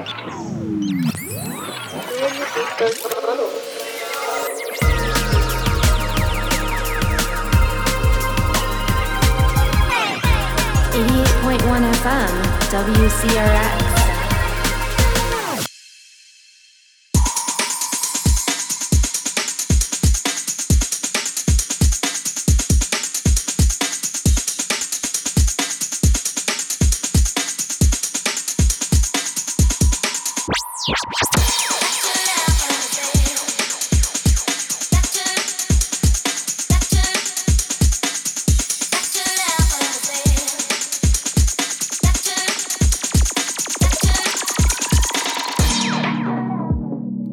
Eighty-eight 0.00 0.16
point 11.42 11.62
one 11.66 11.82
FM, 11.82 12.30
WCRX. 12.70 13.89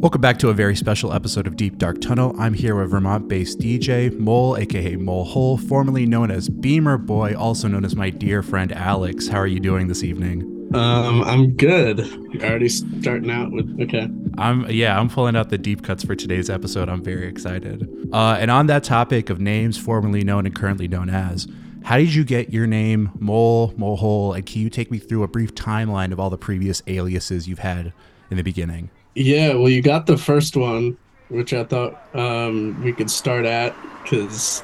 Welcome 0.08 0.22
back 0.22 0.40
to 0.40 0.48
a 0.48 0.54
very 0.54 0.78
special 0.78 1.12
episode 1.12 1.48
of 1.48 1.58
Deep 1.58 1.78
Dark 1.78 2.00
Tunnel. 2.00 2.34
I'm 2.40 2.54
here 2.54 2.78
with 2.78 2.92
Vermont 2.92 3.28
based 3.28 3.60
DJ 3.60 4.18
Mole, 4.18 4.56
aka 4.56 4.96
Mole 4.96 5.26
Hole, 5.26 5.58
formerly 5.58 6.06
known 6.06 6.32
as 6.32 6.48
Bimmer 6.48 6.98
Boy, 6.98 7.36
also 7.36 7.68
known 7.68 7.84
as 7.84 7.94
my 7.94 8.10
dear 8.10 8.42
friend 8.42 8.72
Alex. 8.72 9.28
How 9.28 9.40
are 9.40 9.48
you 9.48 9.60
doing 9.60 9.90
this 9.90 10.06
evening? 10.06 10.72
Um, 10.74 11.24
I'm 11.26 11.58
good. 11.58 12.08
You're 12.32 12.46
already 12.46 12.70
starting 12.70 13.30
out 13.30 13.52
with 13.52 13.82
okay. 13.82 14.08
I'm 14.38 14.70
yeah, 14.70 14.98
I'm 14.98 15.10
pulling 15.10 15.36
out 15.36 15.50
the 15.50 15.58
deep 15.58 15.84
cuts 15.84 16.06
for 16.06 16.16
today's 16.16 16.50
episode. 16.50 16.88
I'm 16.88 17.04
very 17.04 17.28
excited. 17.28 17.86
Uh, 18.14 18.38
and 18.40 18.50
on 18.50 18.68
that 18.68 18.86
topic 18.86 19.30
of 19.30 19.42
names 19.42 19.78
formerly 19.78 20.24
known 20.24 20.46
and 20.46 20.56
currently 20.56 20.88
known 20.88 21.10
as, 21.10 21.50
how 21.84 21.98
did 21.98 22.16
you 22.16 22.24
get 22.24 22.54
your 22.54 22.66
name, 22.66 23.12
Mole, 23.20 23.74
Mole 23.76 23.98
Hole, 23.98 24.32
and 24.32 24.46
can 24.46 24.62
you 24.62 24.70
take 24.70 24.90
me 24.90 25.00
through 25.00 25.24
a 25.24 25.28
brief 25.28 25.54
timeline 25.54 26.14
of 26.14 26.20
all 26.22 26.30
the 26.30 26.38
previous 26.38 26.82
aliases 26.88 27.50
you've 27.50 27.60
had 27.60 27.92
in 28.32 28.38
the 28.38 28.44
beginning? 28.44 28.90
Yeah, 29.18 29.56
well, 29.56 29.68
you 29.68 29.82
got 29.82 30.06
the 30.06 30.16
first 30.16 30.56
one, 30.56 30.96
which 31.30 31.52
I 31.52 31.64
thought 31.64 32.00
um, 32.16 32.80
we 32.84 32.94
could 32.94 33.10
start 33.10 33.46
at 33.46 33.76
because 34.04 34.64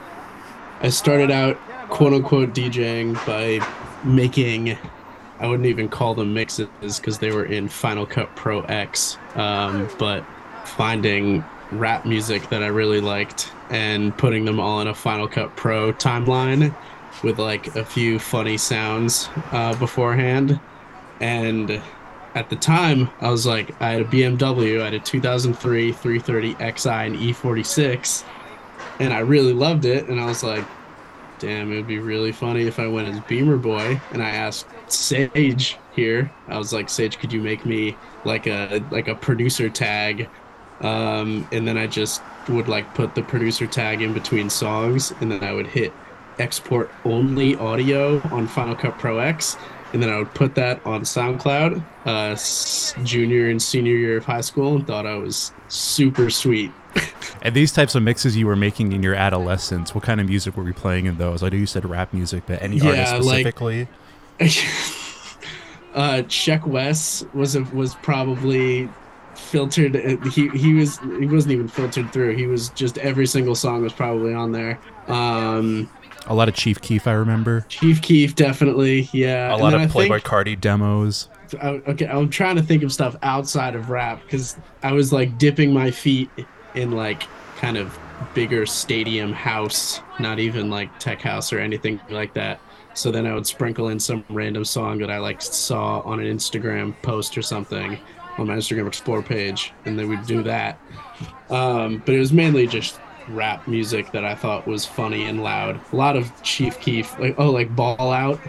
I 0.81 0.89
started 0.89 1.31
out 1.31 1.57
quote 1.89 2.13
unquote 2.13 2.53
DJing 2.53 3.15
by 3.25 3.65
making. 4.07 4.77
I 5.39 5.47
wouldn't 5.47 5.65
even 5.65 5.89
call 5.89 6.13
them 6.13 6.35
mixes 6.35 6.69
because 6.99 7.17
they 7.17 7.31
were 7.31 7.45
in 7.45 7.67
Final 7.67 8.05
Cut 8.05 8.35
Pro 8.35 8.61
X, 8.61 9.17
um, 9.33 9.89
but 9.97 10.23
finding 10.65 11.43
rap 11.71 12.05
music 12.05 12.47
that 12.49 12.61
I 12.61 12.67
really 12.67 13.01
liked 13.01 13.51
and 13.71 14.15
putting 14.15 14.45
them 14.45 14.59
all 14.59 14.81
in 14.81 14.87
a 14.87 14.93
Final 14.93 15.27
Cut 15.27 15.55
Pro 15.55 15.93
timeline 15.93 16.75
with 17.23 17.39
like 17.39 17.75
a 17.75 17.83
few 17.83 18.19
funny 18.19 18.59
sounds 18.59 19.29
uh, 19.51 19.75
beforehand. 19.79 20.59
And 21.19 21.81
at 22.35 22.49
the 22.49 22.55
time, 22.55 23.09
I 23.21 23.29
was 23.29 23.45
like, 23.45 23.79
I 23.81 23.91
had 23.91 24.01
a 24.01 24.05
BMW, 24.05 24.81
I 24.81 24.85
had 24.85 24.93
a 24.93 24.99
2003 24.99 25.91
330 25.91 26.53
Xi 26.53 26.89
and 26.89 27.15
E46, 27.15 28.23
and 28.99 29.13
I 29.13 29.19
really 29.19 29.53
loved 29.53 29.85
it. 29.85 30.07
And 30.07 30.19
I 30.19 30.25
was 30.25 30.43
like, 30.43 30.65
damn, 31.39 31.71
it 31.71 31.75
would 31.75 31.87
be 31.87 31.99
really 31.99 32.31
funny 32.31 32.63
if 32.63 32.79
I 32.79 32.87
went 32.87 33.07
as 33.07 33.19
Bimmer 33.21 33.61
Boy. 33.61 33.99
And 34.11 34.23
I 34.23 34.29
asked 34.29 34.65
Sage 34.87 35.77
here, 35.95 36.31
I 36.47 36.57
was 36.57 36.73
like, 36.73 36.89
Sage, 36.89 37.19
could 37.19 37.31
you 37.31 37.41
make 37.41 37.65
me 37.65 37.95
like 38.25 38.47
a 38.47 38.83
like 38.89 39.07
a 39.07 39.15
producer 39.15 39.69
tag? 39.69 40.29
Um, 40.81 41.47
and 41.51 41.67
then 41.67 41.77
I 41.77 41.87
just 41.87 42.21
would 42.49 42.67
like 42.67 42.93
put 42.95 43.15
the 43.15 43.21
producer 43.21 43.67
tag 43.67 44.01
in 44.01 44.13
between 44.13 44.49
songs, 44.49 45.13
and 45.21 45.31
then 45.31 45.43
I 45.43 45.53
would 45.53 45.67
hit 45.67 45.93
export 46.39 46.91
only 47.05 47.55
audio 47.57 48.19
on 48.31 48.47
Final 48.47 48.75
Cut 48.75 48.97
Pro 48.97 49.19
X 49.19 49.55
and 49.93 50.01
then 50.01 50.09
I 50.09 50.17
would 50.17 50.33
put 50.33 50.55
that 50.55 50.83
on 50.85 51.01
SoundCloud, 51.01 51.83
uh, 52.05 53.03
junior 53.03 53.49
and 53.49 53.61
senior 53.61 53.95
year 53.95 54.17
of 54.17 54.25
high 54.25 54.41
school, 54.41 54.75
and 54.75 54.87
thought 54.87 55.05
I 55.05 55.15
was 55.15 55.51
super 55.67 56.29
sweet. 56.31 56.71
and 57.41 57.55
these 57.55 57.71
types 57.71 57.93
of 57.95 58.01
mixes 58.03 58.35
you 58.35 58.47
were 58.47 58.55
making 58.55 58.91
in 58.91 59.03
your 59.03 59.15
adolescence, 59.15 59.93
what 59.93 60.03
kind 60.03 60.19
of 60.19 60.27
music 60.27 60.57
were 60.57 60.63
we 60.63 60.73
playing 60.73 61.05
in 61.05 61.17
those? 61.17 61.43
I 61.43 61.49
know 61.49 61.57
you 61.57 61.67
said 61.67 61.85
rap 61.85 62.11
music, 62.11 62.43
but 62.47 62.61
any 62.61 62.77
yeah, 62.77 62.89
artist 62.89 63.15
specifically? 63.15 63.87
Like, 64.39 64.49
uh, 65.93 66.23
Sheck 66.23 66.65
Wes 66.65 67.23
was 67.33 67.55
a, 67.55 67.63
was 67.65 67.93
probably 67.95 68.89
filtered. 69.35 69.95
Uh, 69.95 70.29
he 70.29 70.49
he 70.49 70.73
was 70.73 70.99
he 71.19 71.27
wasn't 71.27 71.53
even 71.53 71.67
filtered 71.67 72.11
through. 72.11 72.35
He 72.35 72.47
was 72.47 72.69
just 72.69 72.97
every 72.97 73.27
single 73.27 73.55
song 73.55 73.83
was 73.83 73.93
probably 73.93 74.33
on 74.33 74.51
there. 74.51 74.79
Um, 75.07 75.89
a 76.27 76.33
lot 76.33 76.47
of 76.47 76.55
Chief 76.55 76.79
Keef, 76.81 77.07
I 77.07 77.13
remember. 77.13 77.65
Chief 77.69 78.01
Keef, 78.01 78.35
definitely, 78.35 79.09
yeah. 79.11 79.55
A 79.55 79.57
lot 79.57 79.73
of 79.73 79.81
Playboi 79.91 80.21
Carti 80.21 80.59
demos. 80.59 81.29
I, 81.61 81.81
okay, 81.87 82.07
I'm 82.07 82.29
trying 82.29 82.55
to 82.55 82.63
think 82.63 82.83
of 82.83 82.91
stuff 82.91 83.15
outside 83.21 83.75
of 83.75 83.89
rap 83.89 84.21
because 84.23 84.57
I 84.81 84.91
was 84.93 85.13
like 85.13 85.37
dipping 85.37 85.73
my 85.73 85.91
feet 85.91 86.29
in 86.75 86.91
like 86.91 87.23
kind 87.57 87.77
of 87.77 87.97
bigger 88.33 88.65
stadium 88.65 89.33
house, 89.33 90.01
not 90.19 90.39
even 90.39 90.69
like 90.69 90.97
tech 90.99 91.21
house 91.21 91.53
or 91.53 91.59
anything 91.59 91.99
like 92.09 92.33
that. 92.33 92.59
So 92.95 93.11
then 93.11 93.25
I 93.25 93.33
would 93.33 93.47
sprinkle 93.47 93.89
in 93.89 93.99
some 93.99 94.23
random 94.29 94.65
song 94.65 94.99
that 94.99 95.09
I 95.09 95.17
like 95.17 95.41
saw 95.41 96.01
on 96.01 96.19
an 96.19 96.25
Instagram 96.25 96.99
post 97.01 97.37
or 97.37 97.41
something 97.41 97.99
on 98.37 98.47
my 98.47 98.55
Instagram 98.55 98.87
Explore 98.87 99.21
page, 99.21 99.73
and 99.85 99.97
then 99.97 100.09
we'd 100.09 100.25
do 100.25 100.43
that. 100.43 100.79
Um, 101.49 102.01
but 102.05 102.15
it 102.15 102.19
was 102.19 102.33
mainly 102.33 102.67
just 102.67 102.99
rap 103.29 103.67
music 103.67 104.11
that 104.11 104.25
I 104.25 104.35
thought 104.35 104.67
was 104.67 104.85
funny 104.85 105.25
and 105.25 105.43
loud. 105.43 105.79
A 105.91 105.95
lot 105.95 106.15
of 106.15 106.31
Chief 106.43 106.79
Keef, 106.79 107.17
like 107.19 107.35
oh, 107.37 107.51
like 107.51 107.75
Ball 107.75 108.11
Out. 108.11 108.39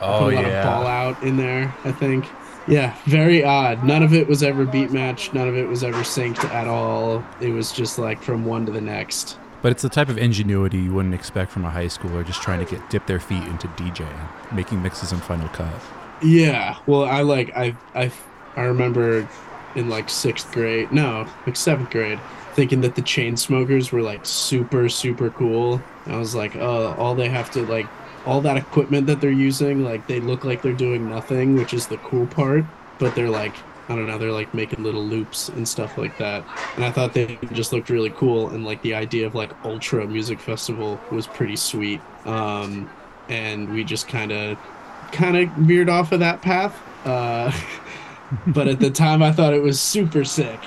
Oh 0.00 0.24
a 0.24 0.32
lot 0.32 0.32
yeah, 0.32 0.58
of 0.58 0.64
Ball 0.64 0.86
Out 0.86 1.22
in 1.22 1.36
there. 1.36 1.74
I 1.84 1.92
think. 1.92 2.26
Yeah, 2.68 2.96
very 3.06 3.42
odd. 3.42 3.82
None 3.84 4.02
of 4.04 4.14
it 4.14 4.28
was 4.28 4.42
ever 4.42 4.64
beat 4.64 4.92
matched. 4.92 5.34
None 5.34 5.48
of 5.48 5.56
it 5.56 5.66
was 5.66 5.82
ever 5.82 6.02
synced 6.02 6.44
at 6.44 6.68
all. 6.68 7.24
It 7.40 7.50
was 7.50 7.72
just 7.72 7.98
like 7.98 8.22
from 8.22 8.44
one 8.44 8.66
to 8.66 8.72
the 8.72 8.80
next. 8.80 9.36
But 9.62 9.72
it's 9.72 9.82
the 9.82 9.88
type 9.88 10.08
of 10.08 10.18
ingenuity 10.18 10.78
you 10.78 10.92
wouldn't 10.92 11.14
expect 11.14 11.52
from 11.52 11.64
a 11.64 11.70
high 11.70 11.86
schooler 11.86 12.26
just 12.26 12.42
trying 12.42 12.64
to 12.64 12.70
get 12.70 12.88
dip 12.90 13.06
their 13.06 13.20
feet 13.20 13.44
into 13.44 13.68
DJing, 13.68 14.52
making 14.52 14.82
mixes 14.82 15.12
in 15.12 15.18
Final 15.18 15.48
Cut. 15.48 15.72
Yeah, 16.22 16.78
well, 16.86 17.04
I 17.04 17.22
like 17.22 17.56
I 17.56 17.76
I 17.94 18.12
I 18.56 18.62
remember 18.62 19.28
in 19.74 19.88
like 19.88 20.08
sixth 20.08 20.50
grade, 20.52 20.92
no, 20.92 21.26
like 21.46 21.56
seventh 21.56 21.90
grade, 21.90 22.18
thinking 22.54 22.80
that 22.82 22.94
the 22.94 23.02
Chainsmokers 23.02 23.92
were 23.92 24.02
like 24.02 24.24
super 24.26 24.88
super 24.88 25.30
cool. 25.30 25.82
I 26.06 26.16
was 26.16 26.34
like, 26.34 26.56
oh, 26.56 26.94
all 26.98 27.14
they 27.14 27.28
have 27.28 27.50
to 27.52 27.64
like 27.66 27.86
all 28.24 28.40
that 28.42 28.56
equipment 28.56 29.06
that 29.08 29.20
they're 29.20 29.30
using, 29.30 29.82
like 29.84 30.06
they 30.06 30.20
look 30.20 30.44
like 30.44 30.62
they're 30.62 30.72
doing 30.72 31.08
nothing, 31.08 31.56
which 31.56 31.74
is 31.74 31.86
the 31.86 31.98
cool 31.98 32.26
part, 32.26 32.64
but 32.98 33.14
they're 33.14 33.30
like 33.30 33.54
I 33.88 33.96
don't 33.96 34.06
know, 34.06 34.16
they're 34.16 34.32
like 34.32 34.54
making 34.54 34.82
little 34.82 35.04
loops 35.04 35.48
and 35.48 35.68
stuff 35.68 35.98
like 35.98 36.16
that. 36.18 36.44
And 36.76 36.84
I 36.84 36.90
thought 36.92 37.14
they 37.14 37.38
just 37.52 37.72
looked 37.72 37.90
really 37.90 38.10
cool 38.10 38.50
and 38.50 38.64
like 38.64 38.80
the 38.82 38.94
idea 38.94 39.26
of 39.26 39.34
like 39.34 39.52
ultra 39.64 40.06
music 40.06 40.40
festival 40.40 41.00
was 41.10 41.26
pretty 41.26 41.56
sweet. 41.56 42.00
Um 42.24 42.90
and 43.28 43.72
we 43.72 43.84
just 43.84 44.08
kind 44.08 44.32
of 44.32 44.58
kind 45.10 45.36
of 45.36 45.48
veered 45.52 45.88
off 45.88 46.12
of 46.12 46.20
that 46.20 46.42
path. 46.42 46.80
Uh 47.04 47.52
but 48.46 48.68
at 48.68 48.80
the 48.80 48.90
time 48.90 49.22
I 49.22 49.32
thought 49.32 49.52
it 49.52 49.62
was 49.62 49.80
super 49.80 50.24
sick. 50.24 50.60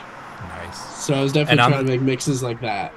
So 1.05 1.13
I 1.13 1.21
was 1.21 1.33
definitely 1.33 1.57
trying 1.57 1.85
the, 1.85 1.91
to 1.91 1.97
make 1.97 2.01
mixes 2.01 2.41
like 2.41 2.61
that. 2.61 2.91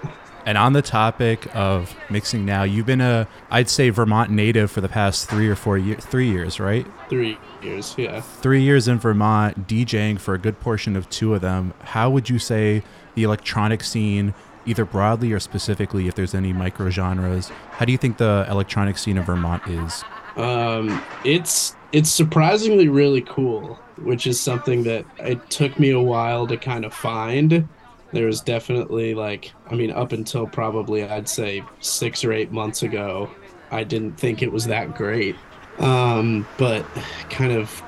And 0.47 0.57
on 0.57 0.73
the 0.73 0.81
topic 0.81 1.47
of 1.55 1.95
mixing 2.09 2.47
now, 2.47 2.63
you've 2.63 2.87
been 2.87 3.03
a 3.03 3.29
I'd 3.51 3.69
say 3.69 3.91
Vermont 3.91 4.31
native 4.31 4.71
for 4.71 4.81
the 4.81 4.89
past 4.89 5.29
three 5.29 5.47
or 5.47 5.55
four 5.55 5.77
years, 5.77 6.03
three 6.07 6.31
years, 6.31 6.59
right? 6.59 6.87
Three 7.11 7.37
years, 7.63 7.95
yeah. 7.99 8.23
Three 8.23 8.63
years 8.63 8.89
in 8.89 8.99
Vermont, 8.99 9.69
DJing 9.69 10.19
for 10.19 10.33
a 10.33 10.39
good 10.39 10.59
portion 10.59 10.97
of 10.97 11.11
two 11.11 11.35
of 11.35 11.43
them. 11.43 11.75
How 11.83 12.09
would 12.09 12.31
you 12.31 12.39
say 12.39 12.83
the 13.15 13.25
electronic 13.25 13.85
scene, 13.85 14.33
either 14.65 14.87
broadly 14.87 15.31
or 15.35 15.39
specifically, 15.39 16.09
if 16.09 16.15
there's 16.15 16.35
any 16.35 16.55
micro 16.55 16.89
genres, 16.89 17.51
how 17.73 17.85
do 17.85 17.93
you 17.93 17.99
think 17.99 18.17
the 18.17 18.47
electronic 18.49 18.97
scene 18.97 19.19
of 19.19 19.27
Vermont 19.27 19.63
is? 19.69 20.03
Um, 20.37 21.05
it's 21.27 21.77
it's 21.93 22.11
surprisingly 22.11 22.89
really 22.89 23.21
cool, 23.21 23.79
which 23.99 24.27
is 24.27 24.41
something 24.41 24.85
that 24.85 25.05
it 25.19 25.51
took 25.51 25.79
me 25.79 25.91
a 25.91 26.01
while 26.01 26.47
to 26.47 26.57
kind 26.57 26.87
of 26.87 26.95
find 26.95 27.69
there 28.13 28.27
was 28.27 28.41
definitely 28.41 29.15
like 29.15 29.53
i 29.71 29.75
mean 29.75 29.91
up 29.91 30.13
until 30.13 30.47
probably 30.47 31.05
i'd 31.05 31.29
say 31.29 31.63
six 31.81 32.25
or 32.25 32.33
eight 32.33 32.51
months 32.51 32.83
ago 32.83 33.31
i 33.71 33.85
didn't 33.85 34.19
think 34.19 34.43
it 34.43 34.51
was 34.51 34.67
that 34.67 34.95
great. 34.95 35.37
Um, 35.79 36.47
but 36.57 36.85
kind 37.31 37.53
of 37.53 37.83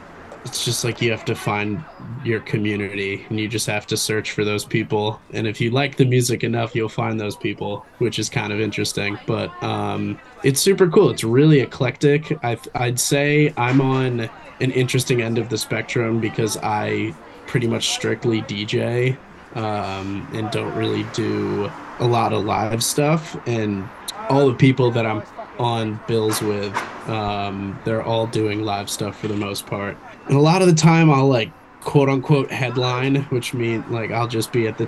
it's 0.45 0.65
just 0.65 0.85
like 0.85 1.03
you 1.03 1.11
have 1.11 1.25
to 1.27 1.35
find 1.35 1.85
your 2.25 2.41
community 2.41 3.27
and 3.29 3.39
you 3.39 3.47
just 3.47 3.67
have 3.67 3.87
to 3.89 3.97
search 3.97 4.31
for 4.31 4.43
those 4.43 4.65
people. 4.65 5.21
And 5.33 5.47
if 5.47 5.61
you 5.61 5.71
like 5.71 5.97
the 5.97 6.07
music 6.07 6.45
enough 6.45 6.75
you'll 6.75 6.89
find 6.89 7.21
those 7.21 7.37
people 7.37 7.85
which 7.99 8.19
is 8.19 8.31
kind 8.31 8.53
of 8.53 8.61
interesting. 8.61 9.19
But 9.27 9.51
um, 9.63 10.19
it's 10.45 10.61
super 10.61 10.89
cool. 10.89 11.11
It's 11.11 11.25
really 11.25 11.61
eclectic. 11.61 12.33
I, 12.45 12.57
i'd 12.77 13.01
say 13.01 13.53
i'm 13.57 13.81
on 13.81 14.31
an 14.61 14.71
interesting 14.71 15.23
end 15.23 15.39
of 15.39 15.49
the 15.49 15.59
spectrum 15.59 16.21
because 16.21 16.57
i 16.63 17.15
pretty 17.47 17.67
much 17.67 17.89
strictly 17.89 18.43
DJ 18.43 19.17
um, 19.55 20.29
and 20.33 20.51
don't 20.51 20.75
really 20.75 21.05
do 21.15 21.71
a 21.99 22.07
lot 22.07 22.33
of 22.33 22.45
live 22.45 22.83
stuff. 22.83 23.37
And 23.47 23.89
all 24.29 24.49
the 24.49 24.55
people 24.55 24.91
that 24.93 25.07
I'm 25.07 25.23
on 25.59 26.01
bills 26.07 26.41
with, 26.41 26.75
um, 27.09 27.79
they're 27.85 28.03
all 28.03 28.27
doing 28.27 28.63
live 28.63 28.89
stuff 28.89 29.19
for 29.19 29.29
the 29.29 29.37
most 29.37 29.67
part. 29.67 29.97
And 30.27 30.37
a 30.37 30.41
lot 30.41 30.63
of 30.63 30.69
the 30.69 30.75
time, 30.75 31.11
I'll 31.11 31.29
like 31.29 31.51
quote 31.81 32.09
unquote 32.09 32.51
headline, 32.51 33.23
which 33.25 33.55
means 33.55 33.85
like 33.89 34.11
I'll 34.11 34.29
just 34.29 34.53
be 34.53 34.67
at 34.67 34.79
the 34.79 34.87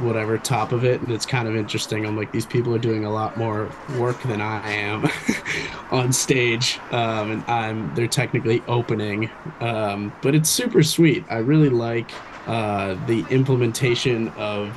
whatever 0.00 0.38
top 0.38 0.72
of 0.72 0.84
it, 0.84 1.00
and 1.00 1.10
it's 1.10 1.26
kind 1.26 1.48
of 1.48 1.56
interesting. 1.56 2.06
I'm 2.06 2.16
like, 2.16 2.32
these 2.32 2.46
people 2.46 2.74
are 2.74 2.78
doing 2.78 3.04
a 3.04 3.10
lot 3.10 3.36
more 3.36 3.70
work 3.98 4.20
than 4.22 4.40
I 4.40 4.70
am 4.70 5.08
on 5.90 6.12
stage, 6.12 6.78
um, 6.92 7.30
and 7.32 7.44
I'm 7.44 7.94
they're 7.94 8.06
technically 8.06 8.62
opening, 8.68 9.30
um, 9.60 10.12
but 10.22 10.34
it's 10.34 10.50
super 10.50 10.82
sweet. 10.82 11.24
I 11.30 11.38
really 11.38 11.70
like 11.70 12.10
uh, 12.46 12.94
the 13.06 13.24
implementation 13.30 14.28
of 14.30 14.76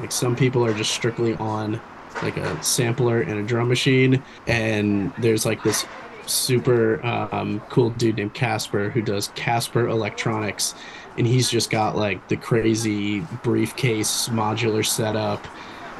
like 0.00 0.12
some 0.12 0.34
people 0.34 0.64
are 0.64 0.74
just 0.74 0.92
strictly 0.92 1.34
on 1.34 1.80
like 2.22 2.36
a 2.36 2.62
sampler 2.62 3.20
and 3.20 3.38
a 3.38 3.42
drum 3.42 3.68
machine, 3.68 4.22
and 4.46 5.12
there's 5.18 5.44
like 5.44 5.62
this 5.62 5.84
super 6.26 7.04
um, 7.04 7.60
cool 7.68 7.90
dude 7.90 8.16
named 8.16 8.34
Casper 8.34 8.88
who 8.90 9.02
does 9.02 9.28
Casper 9.34 9.88
Electronics, 9.88 10.74
and 11.18 11.26
he's 11.26 11.48
just 11.48 11.70
got 11.70 11.96
like 11.96 12.28
the 12.28 12.36
crazy 12.36 13.20
briefcase 13.42 14.28
modular 14.28 14.84
setup, 14.84 15.46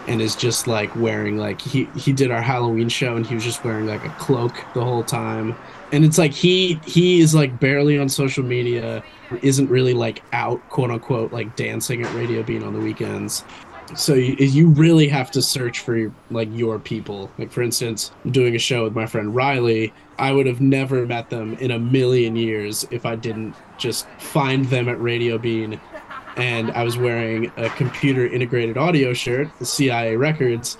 and 0.07 0.21
is 0.21 0.37
just 0.37 0.67
like 0.67 0.95
wearing 0.97 1.37
like 1.37 1.61
he 1.61 1.85
he 1.97 2.13
did 2.13 2.31
our 2.31 2.43
Halloween 2.43 2.89
show 2.89 3.17
and 3.17 3.27
he 3.27 3.35
was 3.35 3.45
just 3.45 3.65
wearing 3.65 3.87
like 3.87 4.05
a 4.05 4.11
cloak 4.11 4.55
the 4.75 4.85
whole 4.85 5.05
time, 5.05 5.57
and 5.95 6.05
it's 6.05 6.19
like 6.19 6.33
he 6.33 6.81
he 6.85 7.21
is 7.21 7.37
like 7.37 7.61
barely 7.61 7.99
on 7.99 8.09
social 8.09 8.43
media, 8.43 9.03
isn't 9.43 9.69
really 9.71 9.95
like 9.95 10.25
out 10.33 10.61
quote 10.69 10.91
unquote 10.91 11.33
like 11.33 11.55
dancing 11.55 12.03
at 12.03 12.13
Radio 12.15 12.43
Bean 12.43 12.65
on 12.65 12.73
the 12.73 12.81
weekends, 12.81 13.45
so 13.95 14.15
you, 14.15 14.35
you 14.39 14.69
really 14.71 15.07
have 15.07 15.31
to 15.31 15.41
search 15.41 15.79
for 15.79 15.97
your, 15.97 16.13
like 16.33 16.49
your 16.53 16.81
people. 16.81 17.31
Like 17.39 17.53
for 17.53 17.63
instance 17.63 18.11
i'm 18.25 18.33
doing 18.33 18.57
a 18.57 18.59
show 18.59 18.83
with 18.85 18.95
my 18.95 19.07
friend 19.07 19.35
riley. 19.35 19.93
I 20.19 20.33
would 20.33 20.47
have 20.47 20.61
never 20.61 21.07
met 21.07 21.31
them 21.31 21.55
in 21.55 21.71
a 21.71 21.79
million 21.79 22.35
years 22.35 22.87
if 22.91 23.07
i 23.07 23.15
didn't 23.15 23.55
just 23.79 24.09
find 24.19 24.65
them 24.67 24.89
at 24.89 25.01
radio 25.01 25.39
bean. 25.39 25.81
And 26.37 26.73
i 26.73 26.83
was 26.83 26.99
wearing 26.99 27.53
a 27.57 27.71
computer 27.71 28.27
integrated 28.27 28.77
audio 28.77 29.13
shirt 29.13 29.49
the 29.61 29.67
cia 29.67 30.17
records 30.17 30.77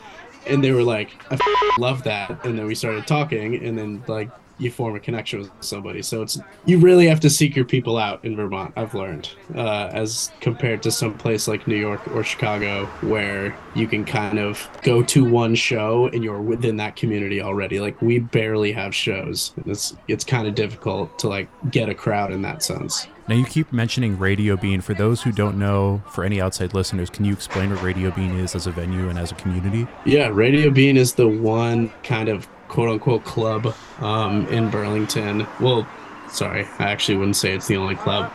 and 0.49 0.63
they 0.65 0.73
were 0.73 0.83
like 0.83 1.23
i 1.31 1.75
love 1.79 2.03
that. 2.03 2.45
And 2.45 2.59
then 2.59 2.67
we 2.67 2.75
started 2.75 3.07
talking 3.07 3.65
and 3.65 3.79
then 3.79 4.03
like 4.09 4.31
you 4.59 4.71
form 4.71 4.95
a 4.95 5.01
connection 5.01 5.41
with 5.41 5.51
somebody. 5.61 6.03
So 6.03 6.23
it's 6.23 6.39
you 6.65 6.79
really 6.79 7.07
have 7.07 7.21
to 7.21 7.31
seek 7.31 7.57
your 7.57 7.65
people 7.65 7.99
out 7.99 8.25
in 8.25 8.37
Vermont. 8.37 8.73
I've 8.77 8.95
learned 8.95 9.31
uh, 9.55 9.91
as 9.93 10.31
compared 10.41 10.83
to 10.85 10.91
some 10.91 11.15
place 11.15 11.49
like 11.49 11.67
New 11.67 11.77
York 11.77 12.07
or 12.15 12.23
Chicago 12.23 12.87
where 13.03 13.57
you 13.75 13.87
can 13.87 14.05
kind 14.05 14.39
of 14.39 14.69
go 14.83 15.03
to 15.03 15.25
one 15.25 15.55
show 15.55 16.09
and 16.09 16.23
you're 16.23 16.41
within 16.41 16.77
that 16.77 16.97
community 16.97 17.41
already. 17.41 17.81
Like 17.81 18.01
we 18.01 18.19
barely 18.19 18.73
have 18.73 18.95
shows. 18.95 19.53
It's 19.67 19.97
it's 20.09 20.25
kind 20.25 20.47
of 20.47 20.55
difficult 20.55 21.19
to 21.21 21.29
like 21.29 21.49
get 21.71 21.89
a 21.89 21.95
crowd 21.95 22.33
in 22.33 22.43
that 22.43 22.63
sense. 22.63 23.07
Now 23.27 23.37
you 23.37 23.47
keep 23.47 23.73
mentioning 23.73 24.19
Radio 24.19 24.55
Bean. 24.55 24.83
For 24.83 24.93
those 24.93 25.23
who 25.23 25.33
don't 25.33 25.59
know, 25.59 26.03
for 26.11 26.25
any 26.25 26.43
outside 26.43 26.75
listeners, 26.75 27.09
can 27.09 27.25
you 27.25 27.33
explain 27.33 27.71
what 27.71 27.83
Radio 27.83 28.11
Bean 28.11 28.33
is 28.39 28.55
as 28.55 28.67
a 28.67 28.71
venue 28.71 29.09
and 29.09 29.19
as 29.19 29.33
a 29.33 29.35
community? 29.37 29.87
Yeah, 30.05 30.29
Radio 30.29 30.69
Bean 30.71 30.99
is 30.99 31.15
the 31.15 31.27
one 31.27 31.91
kind 32.03 32.29
of 32.29 32.47
quote 32.75 32.89
unquote 32.89 33.25
club 33.25 33.73
um, 34.01 34.49
in 34.49 34.69
Burlington. 34.69 35.47
Well, 35.61 35.87
sorry, 36.29 36.67
I 36.81 36.91
actually 36.91 37.17
wouldn't 37.17 37.37
say 37.37 37.55
it's 37.55 37.69
the 37.69 37.77
only 37.77 37.95
club. 37.95 38.33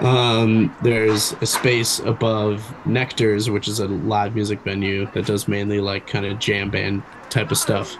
Um, 0.00 0.74
there's 0.82 1.34
a 1.40 1.46
space 1.46 2.00
above 2.00 2.74
Nectar's, 2.84 3.48
which 3.48 3.68
is 3.68 3.78
a 3.78 3.86
live 3.86 4.34
music 4.34 4.62
venue 4.62 5.06
that 5.12 5.26
does 5.26 5.46
mainly 5.46 5.80
like 5.80 6.08
kind 6.08 6.26
of 6.26 6.40
jam 6.40 6.70
band 6.70 7.04
type 7.28 7.52
of 7.52 7.58
stuff. 7.58 7.96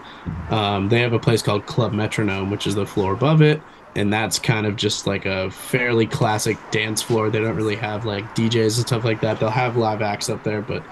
Um, 0.49 0.89
they 0.89 0.99
have 0.99 1.13
a 1.13 1.19
place 1.19 1.41
called 1.41 1.65
Club 1.67 1.93
Metronome, 1.93 2.51
which 2.51 2.67
is 2.67 2.75
the 2.75 2.85
floor 2.85 3.13
above 3.13 3.41
it. 3.41 3.61
And 3.95 4.11
that's 4.11 4.39
kind 4.39 4.65
of 4.65 4.75
just 4.75 5.07
like 5.07 5.25
a 5.25 5.51
fairly 5.51 6.05
classic 6.05 6.57
dance 6.71 7.01
floor. 7.01 7.29
They 7.29 7.39
don't 7.39 7.55
really 7.55 7.75
have 7.75 8.05
like 8.05 8.35
DJs 8.35 8.77
and 8.77 8.87
stuff 8.87 9.05
like 9.05 9.21
that. 9.21 9.39
They'll 9.39 9.49
have 9.49 9.77
live 9.77 10.01
acts 10.01 10.29
up 10.29 10.43
there, 10.43 10.61
but 10.61 10.83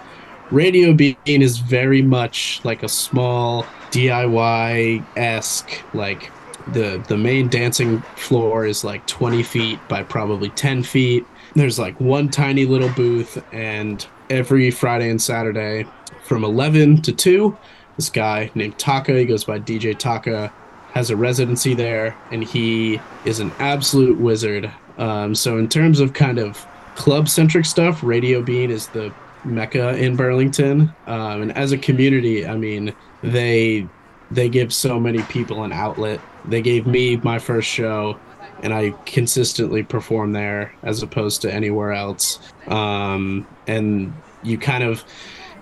Radio 0.52 0.94
Bean 0.94 1.16
is 1.26 1.60
very 1.60 2.02
much 2.02 2.60
like 2.64 2.82
a 2.82 2.90
small 2.90 3.64
DIY 3.92 5.06
esque 5.16 5.82
like 5.94 6.32
the 6.74 7.04
the 7.08 7.18
main 7.18 7.50
dancing 7.50 8.02
floor 8.16 8.66
is 8.66 8.84
like 8.84 9.06
20 9.08 9.44
feet 9.44 9.80
by 9.88 10.04
probably 10.04 10.50
10 10.50 10.84
feet. 10.84 11.26
There's 11.56 11.80
like 11.80 12.00
one 12.00 12.30
tiny 12.30 12.66
little 12.66 12.90
booth, 12.90 13.44
and 13.52 14.06
every 14.30 14.72
Friday 14.72 15.10
and 15.10 15.22
Saturday 15.22 15.86
from 16.24 16.44
11 16.44 17.02
to 17.04 17.12
2, 17.12 17.58
this 17.96 18.10
guy 18.10 18.52
named 18.54 18.78
Taka, 18.78 19.14
he 19.18 19.26
goes 19.26 19.44
by 19.44 19.60
DJ 19.60 19.98
Taka, 19.98 20.54
has 20.92 21.10
a 21.10 21.16
residency 21.16 21.74
there, 21.74 22.16
and 22.32 22.44
he 22.44 23.02
is 23.26 23.40
an 23.40 23.52
absolute 23.60 24.20
wizard. 24.20 24.72
Um, 24.98 25.34
so 25.34 25.58
in 25.58 25.70
terms 25.70 26.00
of 26.00 26.14
kind 26.14 26.38
of 26.38 26.66
club 26.96 27.30
centric 27.30 27.66
stuff, 27.66 28.04
Radio 28.04 28.42
Bean 28.42 28.70
is 28.70 28.88
the 28.90 29.12
mecca 29.44 29.98
in 29.98 30.16
Burlington, 30.16 30.94
um, 31.08 31.42
and 31.42 31.58
as 31.58 31.72
a 31.72 31.78
community, 31.78 32.46
I 32.46 32.56
mean 32.56 32.94
they 33.22 33.88
they 34.32 34.50
give 34.50 34.74
so 34.74 35.00
many 35.00 35.22
people 35.24 35.64
an 35.64 35.72
outlet. 35.72 36.20
They 36.46 36.62
gave 36.62 36.86
me 36.86 37.18
my 37.18 37.40
first 37.40 37.68
show, 37.68 38.20
and 38.64 38.74
I 38.74 38.92
consistently 39.06 39.84
perform 39.84 40.34
there 40.34 40.74
as 40.84 41.02
opposed 41.02 41.42
to 41.44 41.54
anywhere 41.54 41.94
else. 41.94 42.40
Um, 42.68 43.48
and 43.68 44.14
you 44.44 44.58
kind 44.58 44.84
of 44.84 45.04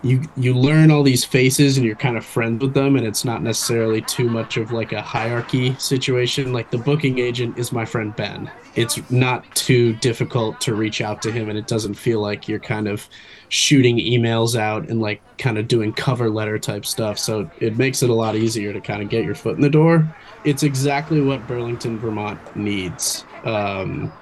you 0.03 0.21
you 0.35 0.53
learn 0.53 0.91
all 0.91 1.03
these 1.03 1.25
faces 1.25 1.77
and 1.77 1.85
you're 1.85 1.95
kind 1.95 2.17
of 2.17 2.25
friends 2.25 2.61
with 2.61 2.73
them 2.73 2.95
and 2.95 3.05
it's 3.05 3.25
not 3.25 3.41
necessarily 3.41 4.01
too 4.01 4.29
much 4.29 4.57
of 4.57 4.71
like 4.71 4.91
a 4.91 5.01
hierarchy 5.01 5.73
situation 5.75 6.53
like 6.53 6.69
the 6.71 6.77
booking 6.77 7.19
agent 7.19 7.57
is 7.57 7.71
my 7.71 7.85
friend 7.85 8.15
ben 8.15 8.49
it's 8.77 9.09
not 9.09 9.43
too 9.55 9.93
difficult 9.93 10.61
to 10.61 10.75
reach 10.75 11.01
out 11.01 11.19
to 11.23 11.31
him 11.31 11.49
and 11.49 11.57
it 11.57 11.65
doesn't 11.65 11.95
feel 11.95 12.21
like 12.21 12.47
you're 12.47 12.59
kind 12.59 12.87
of 12.87 13.09
shooting 13.49 13.97
emails 13.97 14.55
out 14.55 14.87
and 14.87 15.01
like 15.01 15.19
kind 15.39 15.57
of 15.57 15.67
doing 15.67 15.91
cover 15.91 16.29
letter 16.29 16.59
type 16.59 16.85
stuff. 16.85 17.17
So 17.17 17.49
it 17.59 17.75
makes 17.77 18.03
it 18.03 18.11
a 18.11 18.13
lot 18.13 18.35
easier 18.35 18.71
to 18.73 18.79
kind 18.79 19.01
of 19.01 19.09
get 19.09 19.25
your 19.25 19.33
foot 19.33 19.55
in 19.55 19.61
the 19.61 19.69
door. 19.69 20.07
It's 20.43 20.61
exactly 20.61 21.21
what 21.21 21.47
Burlington, 21.47 21.97
Vermont 21.97 22.39
needs 22.55 23.25
um, 23.45 24.13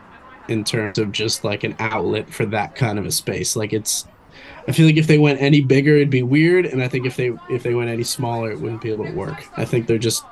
in 0.48 0.64
terms 0.64 1.00
of 1.00 1.12
just 1.12 1.44
like 1.44 1.66
an 1.66 1.76
outlet 1.80 2.30
for 2.30 2.46
that 2.46 2.76
kind 2.76 2.98
of 2.98 3.06
a 3.06 3.12
space. 3.12 3.58
Like 3.58 3.74
it's, 3.74 4.08
I 4.68 4.72
feel 4.72 4.86
like 4.86 4.98
if 4.98 5.08
they 5.08 5.18
went 5.18 5.42
any 5.42 5.62
bigger, 5.62 5.96
it'd 5.96 6.10
be 6.10 6.24
weird, 6.24 6.66
and 6.66 6.82
I 6.82 6.88
think 6.88 7.06
if 7.06 7.16
they 7.16 7.32
if 7.50 7.64
they 7.64 7.74
went 7.74 7.90
any 7.90 8.04
smaller, 8.04 8.52
it 8.52 8.60
wouldn't 8.60 8.82
be 8.82 8.92
able 8.92 9.06
to 9.06 9.12
work. 9.12 9.48
I 9.58 9.66
think 9.66 9.88
they're 9.88 9.98
just 9.98 10.24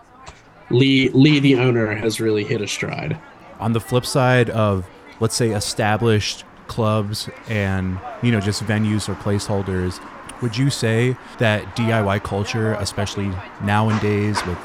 Lee 0.70 1.10
Lee 1.10 1.40
the 1.40 1.56
owner 1.56 1.94
has 1.96 2.20
really 2.20 2.44
hit 2.44 2.62
a 2.62 2.68
stride. 2.68 3.18
On 3.60 3.74
the 3.74 3.80
flip 3.80 4.06
side 4.06 4.50
of 4.50 4.88
let's 5.20 5.36
say 5.36 5.52
established 5.52 6.44
clubs 6.68 7.30
and 7.48 8.00
you 8.22 8.32
know 8.32 8.40
just 8.40 8.64
venues 8.64 9.10
or 9.10 9.16
placeholders 9.16 10.02
would 10.42 10.58
you 10.58 10.70
say 10.70 11.16
that 11.38 11.64
diy 11.76 12.24
culture 12.24 12.74
especially 12.76 13.32
nowadays 13.62 14.44
with 14.46 14.58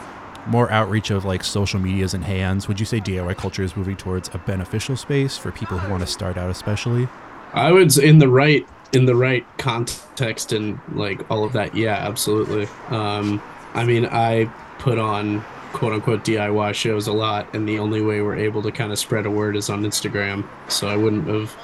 more 0.46 0.70
outreach 0.70 1.10
of 1.10 1.24
like 1.24 1.44
social 1.44 1.78
medias 1.78 2.14
and 2.14 2.24
hands 2.24 2.68
would 2.68 2.78
you 2.78 2.86
say 2.86 3.00
diy 3.00 3.36
culture 3.36 3.62
is 3.62 3.76
moving 3.76 3.96
towards 3.96 4.30
a 4.32 4.38
beneficial 4.38 4.96
space 4.96 5.36
for 5.36 5.50
people 5.50 5.76
who 5.76 5.90
want 5.90 6.00
to 6.00 6.06
start 6.06 6.38
out 6.38 6.50
especially 6.50 7.08
i 7.52 7.72
would 7.72 7.96
in 7.98 8.18
the 8.18 8.28
right 8.28 8.66
in 8.92 9.04
the 9.04 9.14
right 9.14 9.46
context 9.58 10.52
and 10.52 10.78
like 10.94 11.30
all 11.30 11.44
of 11.44 11.52
that 11.52 11.74
yeah 11.74 11.96
absolutely 11.96 12.66
um 12.88 13.42
i 13.74 13.84
mean 13.84 14.06
i 14.06 14.44
put 14.78 14.98
on 14.98 15.44
quote 15.72 15.92
unquote 15.92 16.24
DIY 16.24 16.74
shows 16.74 17.06
a 17.06 17.12
lot, 17.12 17.46
and 17.54 17.68
the 17.68 17.78
only 17.78 18.00
way 18.00 18.20
we're 18.20 18.36
able 18.36 18.62
to 18.62 18.72
kind 18.72 18.92
of 18.92 18.98
spread 18.98 19.26
a 19.26 19.30
word 19.30 19.56
is 19.56 19.70
on 19.70 19.82
Instagram. 19.82 20.46
So 20.68 20.88
I 20.88 20.96
wouldn't 20.96 21.28
have 21.28 21.54